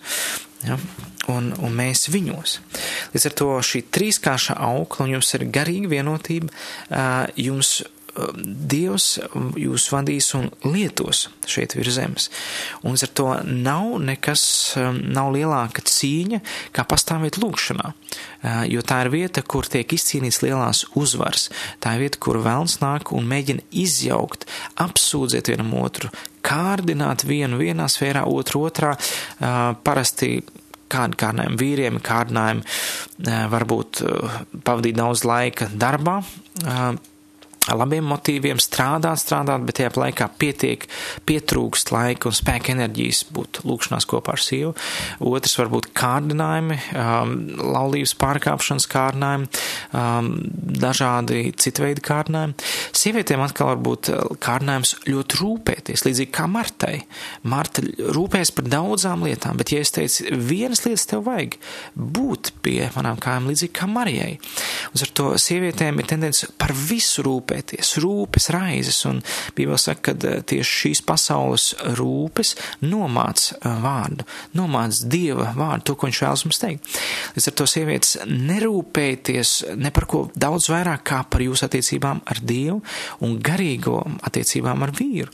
[0.67, 0.77] Ja?
[1.31, 2.59] Un, un mēs viņos.
[3.15, 6.51] Līdz ar to šī trīskārša aukla, un jums ir garīga vienotība,
[7.39, 7.79] jums
[8.45, 9.19] Dievs
[9.59, 12.29] jūs vadīs un lietos šeit virs zemes.
[12.87, 14.43] Un ar to nav nekas,
[14.99, 16.41] nav lielāka cīņa,
[16.75, 17.93] kā pastāvēt lūkšanā.
[18.73, 21.49] Jo tā ir vieta, kur tiek izcīnīts lielās uzvaras.
[21.83, 24.49] Tā ir vieta, kur vēlns nāk un mēģina izjaukt,
[24.81, 26.11] apsūdzēt vienam otru,
[26.47, 28.95] kārdināt vienu vienā sfērā, otru otrā.
[29.85, 30.39] Parasti
[30.91, 34.03] kādi kārdinājumi vīriem, kārdinājumi varbūt
[34.67, 36.21] pavadīt daudz laika darbā,
[37.69, 40.87] labiem motīviem strādāt, strādāt, bet tajā laikā pietiek,
[41.29, 44.73] pietrūkst laika un spēka enerģijas būt lūkšanās kopā ar sievu.
[45.31, 47.35] Otrs varbūt kārdinājumi, um,
[47.75, 49.51] laulības pārkāpšanas kārdinājumi,
[49.93, 50.33] um,
[50.81, 52.71] dažādi citveidi kārdinājumi.
[53.01, 54.11] Sievietēm atkal var būt
[54.43, 56.97] kārdinājums ļoti rūpēties, līdzīgi kā Martai.
[57.49, 61.57] Marta rūpēs par daudzām lietām, bet ja es teicu, vienas lietas tev vajag
[61.95, 64.37] būt pie manām kājām līdzīgi kā Marijai.
[64.93, 69.21] Un ar to sievietēm ir tendence par visu rūpēt rūpēties, rūpes, raizes, un
[69.57, 75.97] Bībele saka, ka eh, tieši šīs pasaules rūpes nomāc eh, vārdu, nomāc Dieva vārdu, to,
[75.97, 76.99] ko viņš vēlas mums teikt.
[77.37, 82.43] Līdz ar to sievietes nerūpēties ne par ko daudz vairāk kā par jūsu attiecībām ar
[82.43, 82.81] Dievu
[83.25, 85.31] un garīgo attiecībām ar vīru.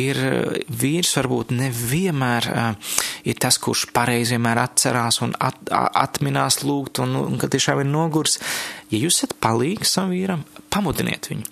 [0.00, 6.62] Ir eh, vīrs varbūt nevienmēr uh, ir tas, kurš pareizi vienmēr atcerās un at, atminās
[6.64, 8.38] lūgt, un, un kad tiešām ir nogurs,
[8.92, 11.48] ja jūs esat palīgi savam vīram, pamudiniet viņu,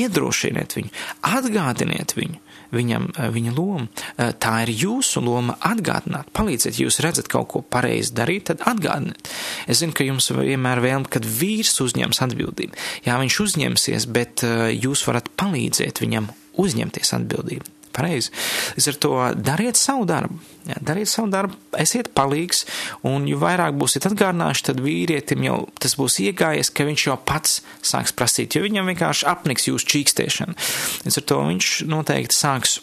[0.00, 0.92] iedrošiniet viņu,
[1.36, 2.40] atgādiniet viņu,
[2.74, 3.86] viņam eh, viņa loma.
[4.16, 9.30] Eh, tā ir jūsu loma atgādināt, palīdziet, jūs redzat kaut ko pareizi darīt, tad atgādiniet.
[9.66, 12.76] Es zinu, ka jums vienmēr vēlme, kad vīrs uzņems atbildību.
[13.06, 18.32] Jā, viņš uzņemsies, bet eh, jūs varat palīdzēt viņam uzņemties atbildību pareizi.
[18.76, 19.14] Līdz ar to
[19.48, 20.38] dariet savu darbu.
[20.66, 22.64] Jā, dariet savu darbu, esiet palīgs,
[23.06, 27.60] un jo vairāk būsiet atgādinājuši, tad vīrietim jau tas būs iegājies, ka viņš jau pats
[27.86, 30.58] sāks prasīt, jo viņam vienkārši apniks jūsu čīkstēšana.
[31.06, 32.80] Līdz ar to viņš noteikti sāks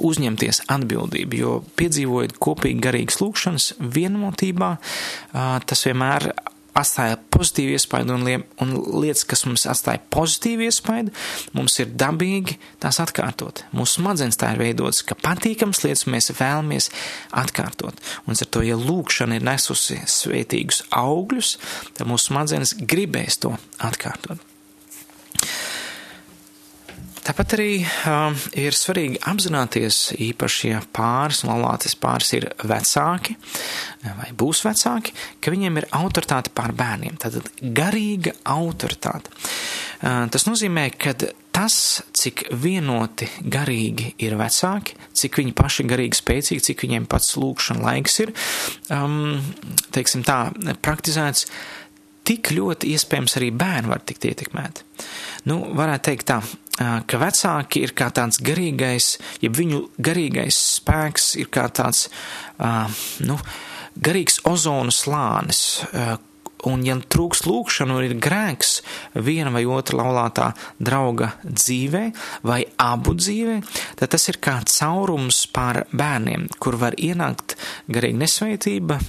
[0.00, 4.76] uzņemties atbildību, jo piedzīvojot kopīgi garīgas lūkšanas vienotībā,
[5.66, 6.30] tas vienmēr
[6.78, 11.14] atstāja pozitīvu iespaidu un, lie, un lietas, kas mums atstāja pozitīvu iespaidu,
[11.56, 13.64] mums ir dabīgi tās atkārtot.
[13.76, 16.90] Mūsu smadzenes tā ir veidotas, ka patīkams lietas mēs vēlamies
[17.42, 17.98] atkārtot.
[18.26, 21.56] Un ar to, ja lūkšana ir nesusi svētīgus augļus,
[21.98, 24.40] tad mūsu smadzenes gribēs to atkārtot.
[27.20, 33.36] Tāpat arī uh, ir svarīgi apzināties, īpaši, ja pāris un laulātis pāris ir vecāki
[34.00, 37.18] vai būs vecāki, ka viņiem ir autoritāte pār bērniem.
[37.20, 39.32] Tātad garīga autoritāte.
[40.00, 41.12] Uh, tas nozīmē, ka
[41.60, 41.76] tas,
[42.16, 48.16] cik vienoti garīgi ir vecāki, cik viņi paši garīgi spēcīgi, cik viņiem pats lūkšana laiks
[48.24, 48.32] ir,
[48.94, 49.42] um,
[49.92, 50.38] teiksim tā,
[50.80, 51.44] praktizēts,
[52.30, 54.86] tik ļoti iespējams arī bērni var tikt ietekmēti.
[55.50, 56.38] Nu, varētu teikt tā,
[57.10, 62.06] ka vecāki ir kā tāds garīgais, ja viņu garīgais spēks ir kā tāds,
[63.26, 63.38] nu,
[63.98, 65.82] garīgs ozonu slānis,
[66.68, 68.80] un ja trūks lūkšanu un ir grēks
[69.14, 70.50] viena vai otra laulātā
[70.82, 72.04] drauga dzīvē
[72.46, 73.56] vai abu dzīvē,
[74.00, 77.56] tad tas ir kā caurums pār bērniem, kur var ienākt
[77.90, 79.00] garīga nesveitība,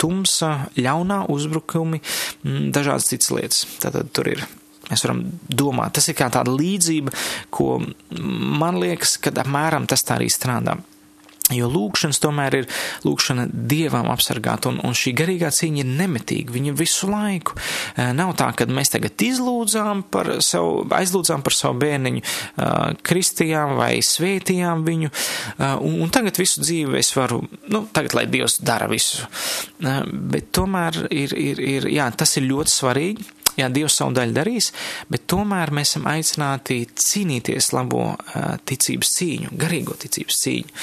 [0.00, 2.02] tumsa, ļaunā uzbrukumi,
[2.44, 3.64] dažādas citas lietas.
[3.82, 4.46] Tātad tur ir
[4.90, 5.96] mēs varam domāt.
[5.96, 7.12] Tas ir kā tāda līdzība,
[7.54, 7.78] ko
[8.62, 10.76] man liekas, ka apmēram tas tā arī strādā.
[11.50, 12.68] Jo lūkšanas tomēr ir
[13.02, 16.54] lūkšana dievam apsargāt, un, un šī garīgā cīņa ir nemetīga.
[16.54, 17.56] Viņa visu laiku
[18.14, 22.22] nav tā, ka mēs tagad izlūdzām par savu, aizlūdzām par savu bērniņu,
[23.02, 25.12] kristījām vai svētījām viņu,
[25.82, 27.42] un, un tagad visu dzīvi es varu,
[27.74, 29.26] nu, tagad lai Dievs dara visu.
[29.82, 34.70] Bet tomēr ir, ir, ir jā, tas ir ļoti svarīgi Jā, Dievs savu daļu darīs,
[35.12, 38.14] bet tomēr mēs esam aicināti cīnīties labo
[38.68, 40.74] ticības cīņu, garīgo ticības cīņu.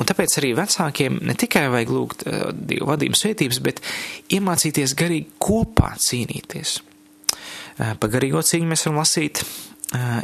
[0.00, 2.26] Un tāpēc arī vecākiem ne tikai vajag lūgt
[2.56, 3.84] Dievu vadības svētības, bet
[4.32, 6.78] iemācīties garīgi kopā cīnīties.
[6.80, 6.86] Uh,
[7.76, 9.42] pa garīgo cīņu mēs varam lasīt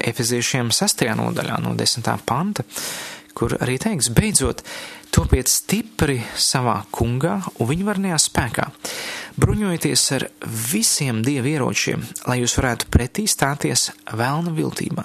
[0.02, 1.04] Efeziešiem 6.
[1.18, 2.08] nodaļā no 10.
[2.26, 2.64] panta,
[3.36, 4.64] kur arī teiks, beidzot,
[5.12, 8.68] topiet stipri savā kungā un viņa varnajā spēkā
[9.40, 10.26] bruņojieties ar
[10.72, 15.04] visiem dievu ieročiem, lai jūs varētu pretī stāties vēlna viltībā.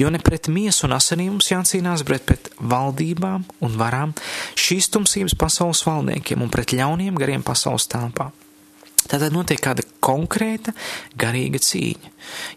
[0.00, 4.14] Jo ne pret miesu un asinīm mums jācīnās, bet pret valdībām un varām,
[4.56, 8.30] šīs tumsības pasaules valdniekiem un pret ļauniem gariem pasaules telpā.
[9.10, 10.74] Tātad notiek kāda konkrēta
[11.18, 12.10] garīga cīņa.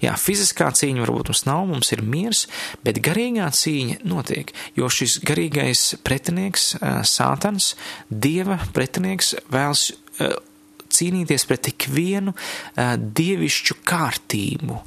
[0.04, 2.46] Jā, fiziskā cīņa varbūt mums nav, mums ir miers,
[2.86, 6.76] bet garīgā cīņa notiek, jo šis garīgais pretinieks,
[7.10, 7.74] sātans,
[8.10, 9.90] dieva pretinieks vēlas
[10.96, 12.36] cīnīties pret ikvienu
[13.20, 14.80] dievišķu kārtību.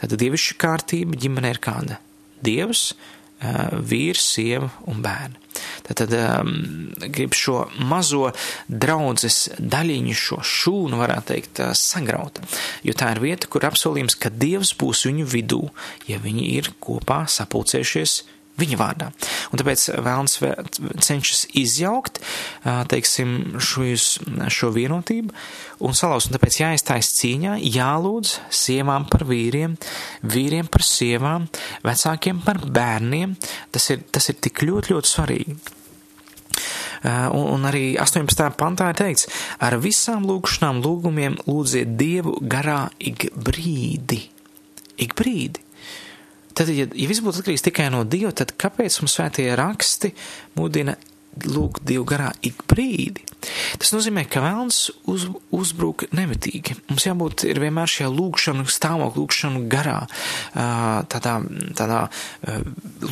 [0.00, 1.98] Tātad dievišķa kārtība ģimenē ir kāda?
[2.44, 2.92] Dievs,
[3.40, 5.38] vīrs, sieva un bērni.
[5.86, 6.50] Tātad um,
[7.10, 8.30] grib šo mazo
[8.68, 12.38] draudzes daļiņu, šo šūnu, varētu teikt, uh, sagraut.
[12.86, 15.64] Jo tā ir vieta, kur apsolījums, ka Dievs būs viņu vidū,
[16.10, 18.20] ja viņi ir kopā sapulcējušies
[18.60, 19.08] viņa vārdā.
[19.50, 20.38] Un tāpēc vēlns
[21.04, 22.20] cenšas izjaukt,
[22.90, 24.08] teiksim, šos,
[24.52, 25.34] šo vienotību
[25.86, 26.30] un salauzt.
[26.30, 29.76] Un tāpēc jāiztais cīņā, jālūdz sievām par vīriem,
[30.22, 31.48] vīriem par sievām,
[31.86, 33.36] vecākiem par bērniem.
[33.72, 35.60] Tas ir, tas ir tik ļoti, ļoti svarīgi.
[37.00, 38.50] Un, un arī 18.
[38.60, 39.30] pantā ir teikts,
[39.64, 44.20] ar visām lūgšanām, lūgumiem lūdziet Dievu garā ik brīdi.
[45.00, 45.64] Ik brīdi.
[46.54, 50.12] Tad, ja, ja viss būtu atkarīgs tikai no Dieva, tad kāpēc mums svētie raksti
[50.58, 50.96] mudina
[51.46, 53.24] lūgt Dievu garā ik brīdi?
[53.80, 56.76] Tas nozīmē, ka vēlns uz, uzbruk nemitīgi.
[56.90, 59.98] Mums jābūt vienmēr šajā lūgšanu stāvokļa, lūgšanu garā,
[60.52, 61.36] tādā,
[61.78, 62.00] tādā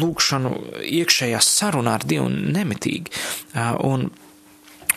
[0.02, 0.54] lūgšanu
[1.00, 3.14] iekšējā sarunā ar Dievu nemitīgi.
[3.88, 4.10] Un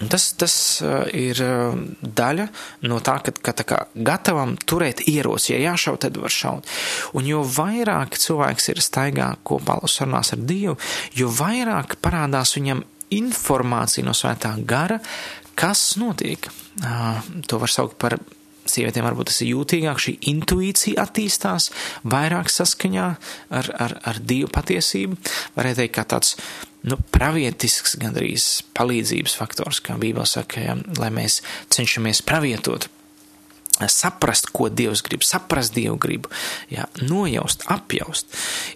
[0.09, 2.47] tas, tas uh, ir uh, daļa
[2.89, 6.69] no tā, ka, ka tā kā gatavam turēt ieroci, ja jāšauj, tad var šaut.
[7.17, 10.77] Un jo vairāk cilvēks ir staigā kopā sarunās ar Dievu,
[11.17, 15.01] jo vairāk parādās viņam informācija no svētā gara,
[15.59, 16.47] kas notiek.
[16.81, 18.17] Uh, to var saukt par
[18.69, 21.69] sievietēm varbūt tas ir jūtīgāk, šī intuīcija attīstās
[22.07, 23.07] vairāk saskaņā
[23.59, 25.17] ar, ar, ar Dievu patiesību.
[25.57, 26.35] Varētu teikt, kā tāds
[26.87, 28.47] nu, pravietisks, gandrīz
[28.77, 31.41] palīdzības faktors, kā Bībele saka, ja, lai mēs
[31.73, 32.89] cenšamies pravietot
[33.89, 36.29] saprast, ko Dievs grib, saprast Dievu gribu,
[36.71, 38.29] jā, nojaust, apjaust.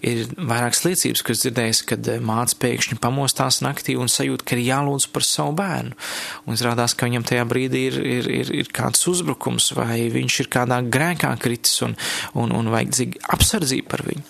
[0.06, 5.10] Ir vairākas liecības, kas dzirdējis, kad māts pēkšņi pamostās naktī un sajūt, ka ir jālūdz
[5.14, 5.98] par savu bērnu.
[6.46, 10.52] Un izrādās, ka viņam tajā brīdī ir, ir, ir, ir kāds uzbrukums vai viņš ir
[10.54, 11.98] kādā grēkā kritis un,
[12.34, 14.24] un, un vajag apsardzību par viņu.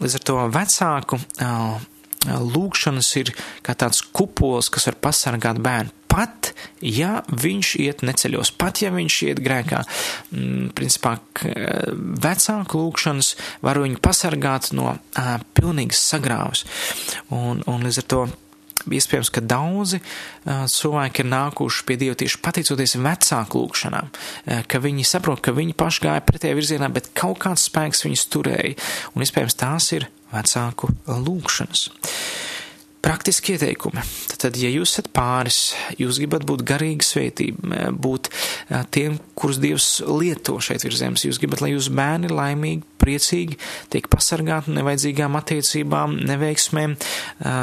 [0.00, 1.20] Līdz ar to vecāku
[2.28, 3.32] lūkšanas ir
[3.64, 5.99] kā tāds kupols, kas var pasargāt bērnu.
[6.10, 6.50] Pat,
[6.82, 9.84] ja viņš iet neceļos, pat, ja viņš iet grēkā,
[10.34, 13.32] mm, principā vecāku lūkšanas
[13.64, 16.64] var viņu pasargāt no uh, pilnīgas sagrāvas.
[17.30, 18.22] Un, un līdz ar to
[18.88, 24.80] Iespējams, ka daudzi uh, cilvēki ir nākuši pie Dieva tieši pateicoties vecāku lūgšanām, uh, ka
[24.80, 28.78] viņi saprot, ka viņi paši gāja pretējā virzienā, bet kaut kāds spēks viņus turēja,
[29.12, 31.90] un iespējams tās ir vecāku lūgšanas.
[33.00, 34.02] Praktiski ieteikumi.
[34.36, 38.28] Tad, ja jūs esat pāris, jūs gribat būt garīgi svētība, būt
[38.92, 43.56] tiem, kurus Dievs lieto šeit virs zemes, jūs gribat, lai jūsu bērni laimīgi, priecīgi,
[43.92, 46.98] tiek pasargāti nevajadzīgām attiecībām, neveiksmēm,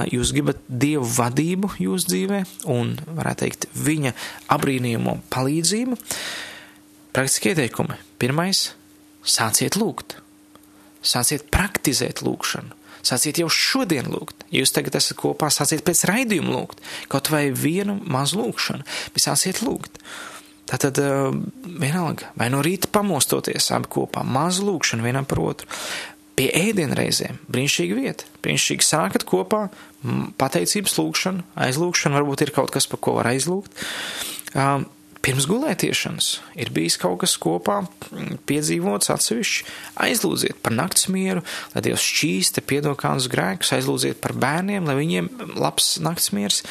[0.09, 4.15] jūs gribat Dievu vadību jūsu dzīvē un, varētu teikt, viņa
[4.57, 6.01] abrīnījumu palīdzību.
[7.13, 8.01] Praktiski ieteikumi.
[8.17, 8.71] Pirmais-
[9.38, 10.17] sāciet lūgt
[11.07, 12.75] sāciet praktizēt lūgšanu.
[13.05, 14.47] Sāciet jau šodien lūgt.
[14.51, 16.81] Ja jūs tagad esat kopā, sāciet pēc raidījuma lūgt.
[17.11, 20.01] Kaut vai vienu mazu lūgšanu, bet sāciet lūgt.
[20.67, 21.31] Tātad uh,
[21.63, 25.69] vienalga, vai no rīta pamostoties abi kopā, mazu lūgšanu vienam par otru.
[26.37, 28.27] Pie ēdienreizēm brīnišķīga vieta.
[28.43, 29.63] Brīnišķīgi sākat kopā,
[30.37, 33.87] pateicības lūgšanu, aizlūgšanu, varbūt ir kaut kas, par ko var aizlūgt.
[34.53, 34.83] Uh,
[35.26, 36.28] pirms gulētiešanas
[36.59, 39.65] ir bijis kaut kas kopā mm, piedzīvots atsevišķi.
[40.05, 41.43] Aizlūdziet par nakts mieru,
[41.74, 46.61] lai Dievs šķīsta piedod kādus grēkus, aizlūdziet par bērniem, lai viņiem labs nakts miers.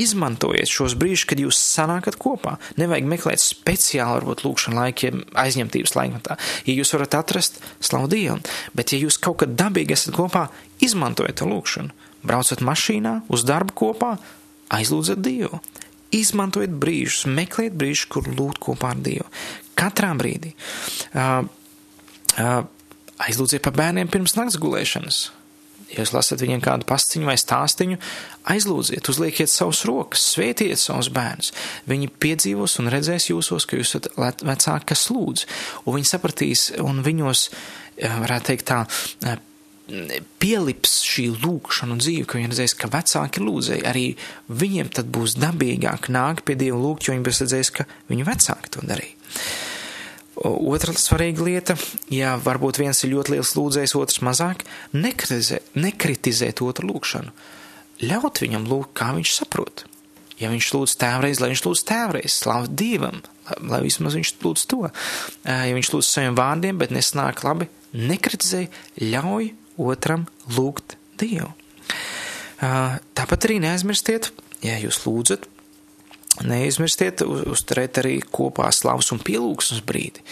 [0.00, 2.56] Izmantojiet šos brīžus, kad jūs sanākat kopā.
[2.80, 6.38] Nevajag meklēt speciāli, varbūt, lūkšanu laikiem, aizņemtības laikmetā.
[6.68, 8.38] Ja jūs varat atrast, slavu Dievu,
[8.76, 10.48] bet ja jūs kaut kad dabīgi esat kopā,
[10.84, 11.94] izmantojiet to lūkšanu.
[12.24, 14.14] Braucat mašīnā, uz darbu kopā,
[14.72, 15.60] aizlūdzat Dievu.
[16.14, 19.26] Izmantojiet brīžus, meklējiet brīžus, kur lūgt kopā ar Dievu.
[19.78, 20.52] Katrā brīdī.
[21.14, 21.46] Uh,
[22.38, 22.60] uh,
[23.24, 25.24] aizlūdziet par bērniem pirms nakts gulēšanas.
[25.94, 27.98] Ja jūs lasat viņiem kādu pasciņu vai stāstīņu,
[28.50, 31.52] aizlūdziet, uzliekiet savus rokas, svētiet savus bērnus.
[31.90, 35.46] Viņi piedzīvos un redzēs jūsos, ka jūs esat vecāki, kas lūdz,
[35.84, 37.46] un viņi sapratīs, un viņos,
[38.00, 38.80] varētu teikt tā,
[40.40, 44.04] pielips šī lūkšana un dzīve, ka viņi redzēs, ka vecāki lūdzēja, arī
[44.48, 48.72] viņiem tad būs dabīgāk nākt pie Dieva lūgt, jo viņi būs redzējis, ka viņu vecāki
[48.72, 49.16] to darīja.
[50.44, 51.76] Otra svarīga lieta,
[52.10, 54.64] ja varbūt viens ir ļoti liels lūdzējs, otrs mazāk,
[54.96, 57.34] nekritizē, nekritizēt otru lūkšanu.
[58.08, 59.84] Ļaut viņam lūgt, kā viņš saprot.
[60.40, 63.20] Ja viņš lūdz tēvreiz, lai viņš lūdz tēvreiz, slavu Dievam,
[63.62, 64.80] lai vismaz viņš lūdz to.
[65.46, 68.64] Ja viņš lūdz saviem vārdiem, bet nesnāk labi, nekritizē,
[68.98, 71.50] ļauj otram lūgt Dievu.
[72.60, 74.30] Tāpat arī neaizmirstiet,
[74.64, 75.48] ja jūs lūdzat,
[76.48, 80.24] neaizmirstiet uzturēt arī kopā slavas un pielūgsmes brīdi.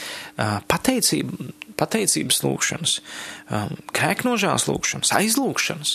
[0.70, 1.52] Pateicība,
[1.82, 2.96] pateicības lūkšanas,
[3.96, 5.94] krēknožās lūkšanas, aizlūkšanas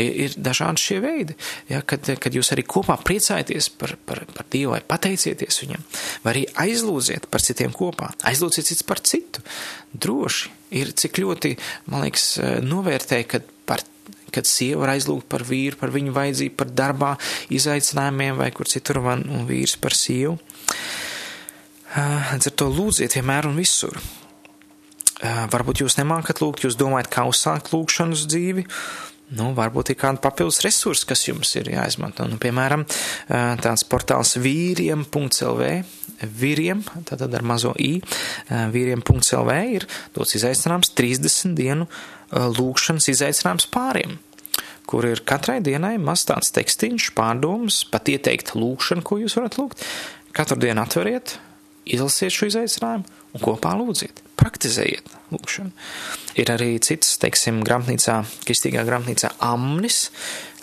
[0.00, 1.36] ir, ir dažādi šie veidi.
[1.70, 5.84] Ja, kad, kad jūs arī kopā priecājaties par, par, par Dievu vai pateicieties viņam,
[6.24, 9.44] vai arī aizlūdziet par citiem kopā, aizlūdziet cits par citu.
[9.92, 11.54] Droši ir cik ļoti,
[11.92, 12.32] man liekas,
[12.64, 13.84] novērtē, kad par
[14.36, 17.14] kad sieva var aizlūgt par vīru, par viņu vajadzību, par darbā
[17.56, 20.36] izaicinājumiem vai kur citur, man, un vīrs par sievu.
[21.96, 23.96] Līdz ar to lūdziet vienmēr un visur.
[25.24, 28.66] Varbūt jūs nemākat lūgt, jūs domājat, kā uzsākt lūgšanas dzīvi.
[29.36, 32.28] Nu, varbūt ir kāda papildus resursa, kas jums ir jāizmanto.
[32.30, 32.84] Nu, piemēram,
[33.64, 35.70] tāds portāls vīriem.lv,
[36.42, 37.96] vīriem, tātad ar mazo i,
[38.46, 41.88] vīriem.lv ir dots izaicinājums 30 dienu
[42.30, 44.20] lūgšanas izaicinājums pāriem
[44.86, 49.82] kur ir katrai dienai maz tāds tekstīņš, pārdomas, pat ieteikt lūgšanu, ko jūs varat lūgt.
[50.36, 51.36] Katru dienu atveriet,
[51.90, 53.02] izlasiet šo izaicinājumu
[53.34, 55.72] un kopā lūdziet, praktizējiet lūgšanu.
[56.40, 60.10] Ir arī cits, teiksim, grāmatnīcā, kristīgā grāmatnīcā Amnis,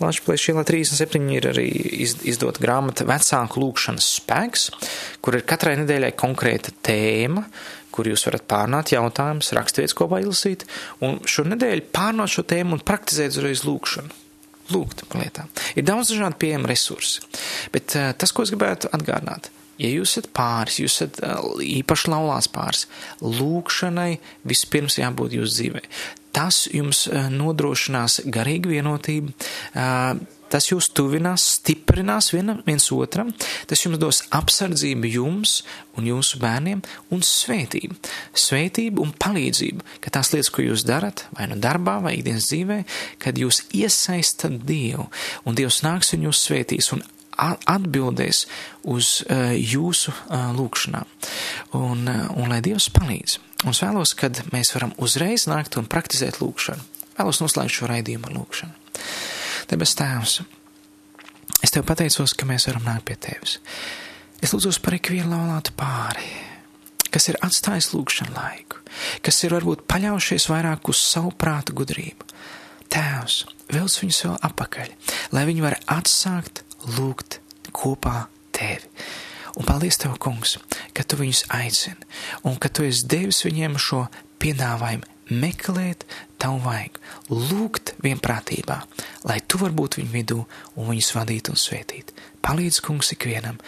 [0.01, 1.67] Latvijas ielā 37 ir arī
[2.03, 4.65] izdota grāmata Vecāku lūgšanas spēks,
[5.24, 7.45] kur ir katrai nedēļai konkrēta tēma,
[7.93, 10.65] kur jūs varat pārnāt jautājumus, raksturvietas kopā izlasīt,
[11.05, 14.21] un šo nedēļu pārnāt šo tēmu un praktizēt uzreiz lūgšanu.
[14.74, 15.49] Lūgt par lietām.
[15.76, 17.19] Ir daudz dažādu pieejamu resursi,
[17.74, 19.51] bet uh, tas, ko es gribētu atgādināt,
[19.84, 21.21] ja jūs esat pāris, jūs esat
[21.63, 22.88] īpaši laulās pāris,
[23.21, 24.11] lūgšanai
[24.47, 25.84] vispirms jābūt jūsu dzīvē.
[26.34, 29.36] Tas jums nodrošinās garīgu vienotību,
[30.53, 33.31] Tas jūs tuvinās, stiprinās vienam, viens otram,
[33.65, 35.55] tas jums dos apsardzību jums
[35.97, 37.97] un jūsu bērniem un svētību.
[38.38, 42.77] Svētību un palīdzību, ka tās lietas, ko jūs darat, vai nu darbā, vai ikdienas dzīvē,
[43.23, 45.07] kad jūs iesaistat Dievu,
[45.49, 47.01] un Dievs nāks un jūs svētīs un
[47.38, 48.45] atbildēs
[48.89, 51.09] uz uh, jūsu uh, lūgšanām.
[51.79, 53.39] Un, uh, un lai Dievs palīdz.
[53.63, 56.84] Un es vēlos, kad mēs varam uzreiz nākt un praktizēt lūgšanu.
[57.17, 58.73] Vēlos noslēgt šo raidījumu ar lūgšanu.
[59.71, 60.39] Debes Tēvs,
[61.63, 63.59] es Tev pateicos, ka mēs varam nākt pie Tevis.
[64.43, 66.27] Es lūdzu par ikvienu laulātu pāri,
[67.13, 68.81] kas ir atstājis lūgšanu laiku,
[69.23, 72.27] kas ir varbūt paļaujušies vairāk uz savu prātu gudrību.
[72.91, 73.38] Tēvs,
[73.71, 74.91] vilc viņus vēl apakaļ,
[75.34, 76.62] lai viņi var atsākt
[76.97, 77.39] lūgt
[77.73, 78.89] kopā Tevi.
[79.57, 80.57] Un paldies Tev, Kungs,
[80.97, 82.07] ka Tu viņus aicini
[82.47, 84.05] un ka Tu esi devis viņiem šo
[84.41, 86.03] piedāvājumu meklēt
[86.41, 86.97] tavu vajag,
[87.31, 88.81] lūgt vienprātībā,
[89.29, 90.39] lai tu vari būt viņu vidū
[90.75, 92.11] un viņus vadīt un svētīt.
[92.43, 93.61] Palīdz, kungs, ikvienam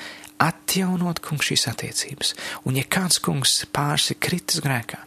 [0.43, 2.33] atjaunot, kungs, šīs attiecības,
[2.67, 4.99] un ja kāds kungs pāris ir kritis grēkā,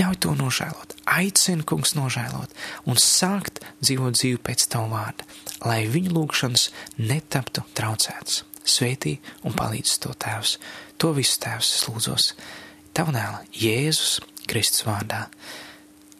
[0.00, 2.54] ļauj to nožēlot, aicina kungs nožēlot
[2.88, 5.26] un sākt dzīvot dzīvi pēc tavu vārda,
[5.66, 6.70] lai viņu lūgšanas
[7.00, 8.44] netaptu traucēts.
[8.64, 10.56] Svētī un palīdz to tēvs.
[11.00, 12.32] To visu tēvs es lūdzos.
[12.96, 14.20] Tavu dēlu Jēzus
[14.50, 15.24] Kristus vārdā.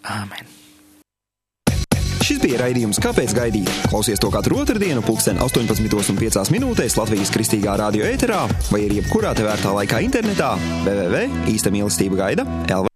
[0.07, 0.61] Āmen!
[2.31, 3.71] Šis bija raidījums Kāpēc gaidīt?
[3.91, 9.75] Klausies to katru otrdienu, pulksten 18,5 minūtēs Latvijas kristīgā radio ēterā vai arī jebkurā tevērtā
[9.81, 10.53] laikā internetā
[10.87, 12.87] www.īsta mīlestība gaida LV.